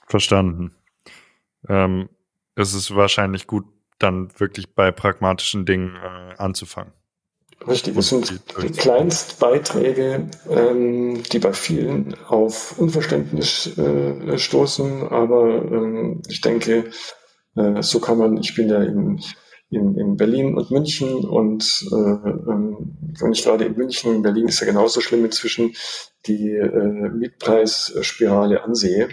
[0.07, 0.75] Verstanden.
[1.69, 2.09] Ähm,
[2.55, 3.65] es ist wahrscheinlich gut,
[3.97, 6.93] dann wirklich bei pragmatischen Dingen äh, anzufangen.
[7.67, 16.21] Richtig, es sind die Kleinstbeiträge, ähm, die bei vielen auf Unverständnis äh, stoßen, aber ähm,
[16.27, 16.85] ich denke,
[17.55, 19.21] äh, so kann man, ich bin ja in,
[19.69, 24.47] in, in Berlin und München und äh, ähm, wenn ich gerade in München, in Berlin
[24.47, 25.73] ist ja genauso schlimm inzwischen,
[26.25, 29.09] die äh, Mietpreisspirale ansehe,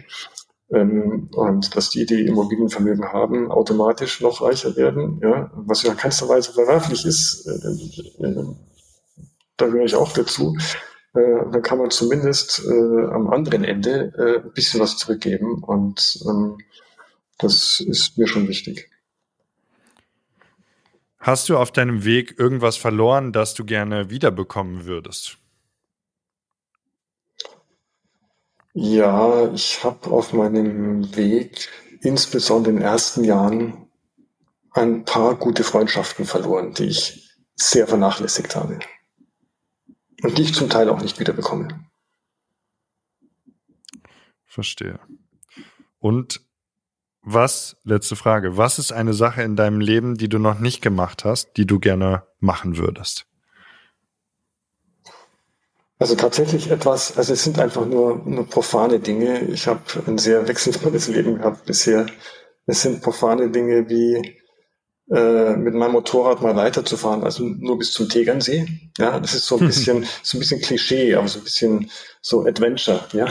[0.71, 6.29] ähm, und dass die, die Immobilienvermögen haben, automatisch noch reicher werden, ja, was ja keinster
[6.29, 8.45] Weise verwerflich ist, äh, äh,
[9.57, 10.57] da gehöre ich auch dazu.
[11.14, 16.23] Äh, dann kann man zumindest äh, am anderen Ende äh, ein bisschen was zurückgeben und
[16.29, 16.59] ähm,
[17.39, 18.91] das ist mir schon wichtig.
[21.19, 25.39] Hast du auf deinem Weg irgendwas verloren, das du gerne wiederbekommen würdest?
[28.81, 31.68] Ja, ich habe auf meinem Weg,
[32.01, 33.89] insbesondere in den ersten Jahren,
[34.70, 38.79] ein paar gute Freundschaften verloren, die ich sehr vernachlässigt habe.
[40.22, 41.89] Und die ich zum Teil auch nicht wiederbekomme.
[44.45, 45.01] Verstehe.
[45.99, 46.41] Und
[47.22, 51.24] was, letzte Frage, was ist eine Sache in deinem Leben, die du noch nicht gemacht
[51.24, 53.28] hast, die du gerne machen würdest?
[55.99, 59.40] Also tatsächlich etwas, also es sind einfach nur, nur profane Dinge.
[59.49, 62.07] Ich habe ein sehr wechselvolles Leben gehabt bisher.
[62.66, 64.38] Es sind profane Dinge wie
[65.11, 68.66] äh, mit meinem Motorrad mal weiterzufahren, also nur bis zum Tegernsee.
[68.99, 71.90] Ja, das ist so ein bisschen, so ein bisschen Klischee, aber so ein bisschen
[72.20, 73.26] so Adventure, ja.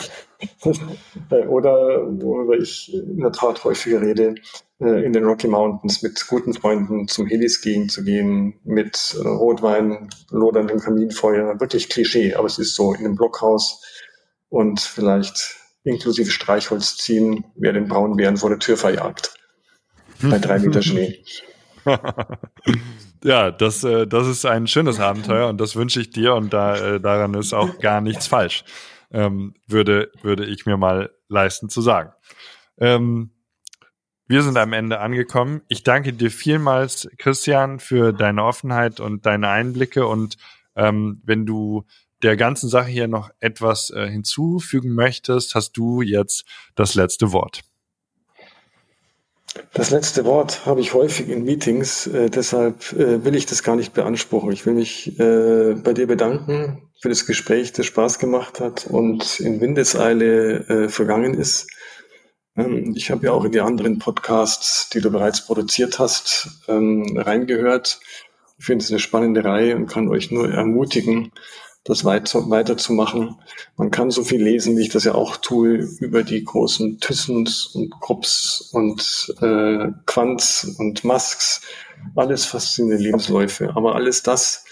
[1.48, 4.36] Oder worüber ich in der Tat häufiger rede,
[4.80, 10.10] äh, in den Rocky Mountains mit guten Freunden zum Heliskiing zu gehen, mit äh, Rotwein,
[10.30, 13.84] loderndem Kaminfeuer, wirklich Klischee, aber es ist so in einem Blockhaus
[14.50, 19.34] und vielleicht inklusive Streichholz ziehen, wer den Braunbären vor der Tür verjagt.
[20.22, 21.24] Bei drei Meter Schnee.
[23.24, 26.96] ja, das, äh, das ist ein schönes Abenteuer und das wünsche ich dir und da,
[26.96, 28.64] äh, daran ist auch gar nichts falsch,
[29.12, 32.12] ähm, würde, würde ich mir mal leisten zu sagen.
[32.78, 33.32] Ähm,
[34.28, 35.62] wir sind am Ende angekommen.
[35.70, 40.06] Ich danke dir vielmals, Christian, für deine Offenheit und deine Einblicke.
[40.06, 40.38] Und
[40.76, 41.86] ähm, wenn du
[42.24, 46.46] der ganzen Sache hier noch etwas äh, hinzufügen möchtest, hast du jetzt
[46.76, 47.62] das letzte Wort.
[49.74, 53.76] Das letzte Wort habe ich häufig in Meetings, äh, deshalb äh, will ich das gar
[53.76, 54.52] nicht beanspruchen.
[54.52, 59.40] Ich will mich äh, bei dir bedanken für das Gespräch, das Spaß gemacht hat und
[59.40, 61.68] in Windeseile äh, vergangen ist.
[62.56, 67.18] Ähm, ich habe ja auch in die anderen Podcasts, die du bereits produziert hast, ähm,
[67.18, 68.00] reingehört.
[68.60, 71.32] Ich finde es eine spannende Reihe und kann euch nur ermutigen,
[71.88, 73.38] das weiter, weiterzumachen.
[73.78, 77.68] Man kann so viel lesen, wie ich das ja auch tue, über die großen Thyssens
[77.68, 81.62] und Krupps und äh, Quants und Musks.
[82.16, 83.76] Alles faszinierende Lebensläufe.
[83.76, 84.66] Aber alles das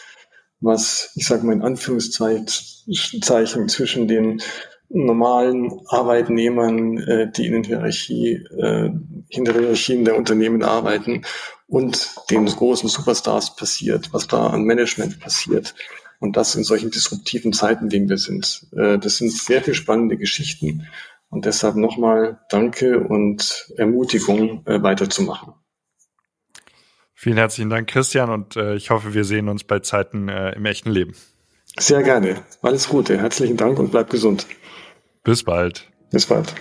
[0.61, 4.41] was, ich sage mal in Anführungszeichen, zwischen den
[4.89, 8.91] normalen Arbeitnehmern, äh, die in den Hierarchie, äh,
[9.29, 11.23] hinter den Hierarchien der Unternehmen arbeiten
[11.67, 15.73] und den großen Superstars passiert, was da an Management passiert.
[16.19, 18.67] Und das in solchen disruptiven Zeiten, in denen wir sind.
[18.75, 20.87] Äh, das sind sehr viel spannende Geschichten.
[21.29, 25.53] Und deshalb nochmal Danke und Ermutigung, äh, weiterzumachen.
[27.13, 30.91] Vielen herzlichen Dank, Christian, und äh, ich hoffe, wir sehen uns bei Zeiten im echten
[30.91, 31.15] Leben.
[31.77, 32.43] Sehr gerne.
[32.61, 33.17] Alles Gute.
[33.17, 34.45] Herzlichen Dank und bleib gesund.
[35.23, 35.91] Bis bald.
[36.11, 36.53] Bis bald.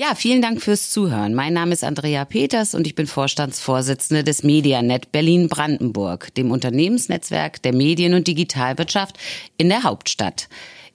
[0.00, 1.34] Ja, vielen Dank fürs Zuhören.
[1.34, 7.74] Mein Name ist Andrea Peters und ich bin Vorstandsvorsitzende des Medianet Berlin-Brandenburg, dem Unternehmensnetzwerk der
[7.74, 9.18] Medien- und Digitalwirtschaft
[9.56, 10.48] in der Hauptstadt.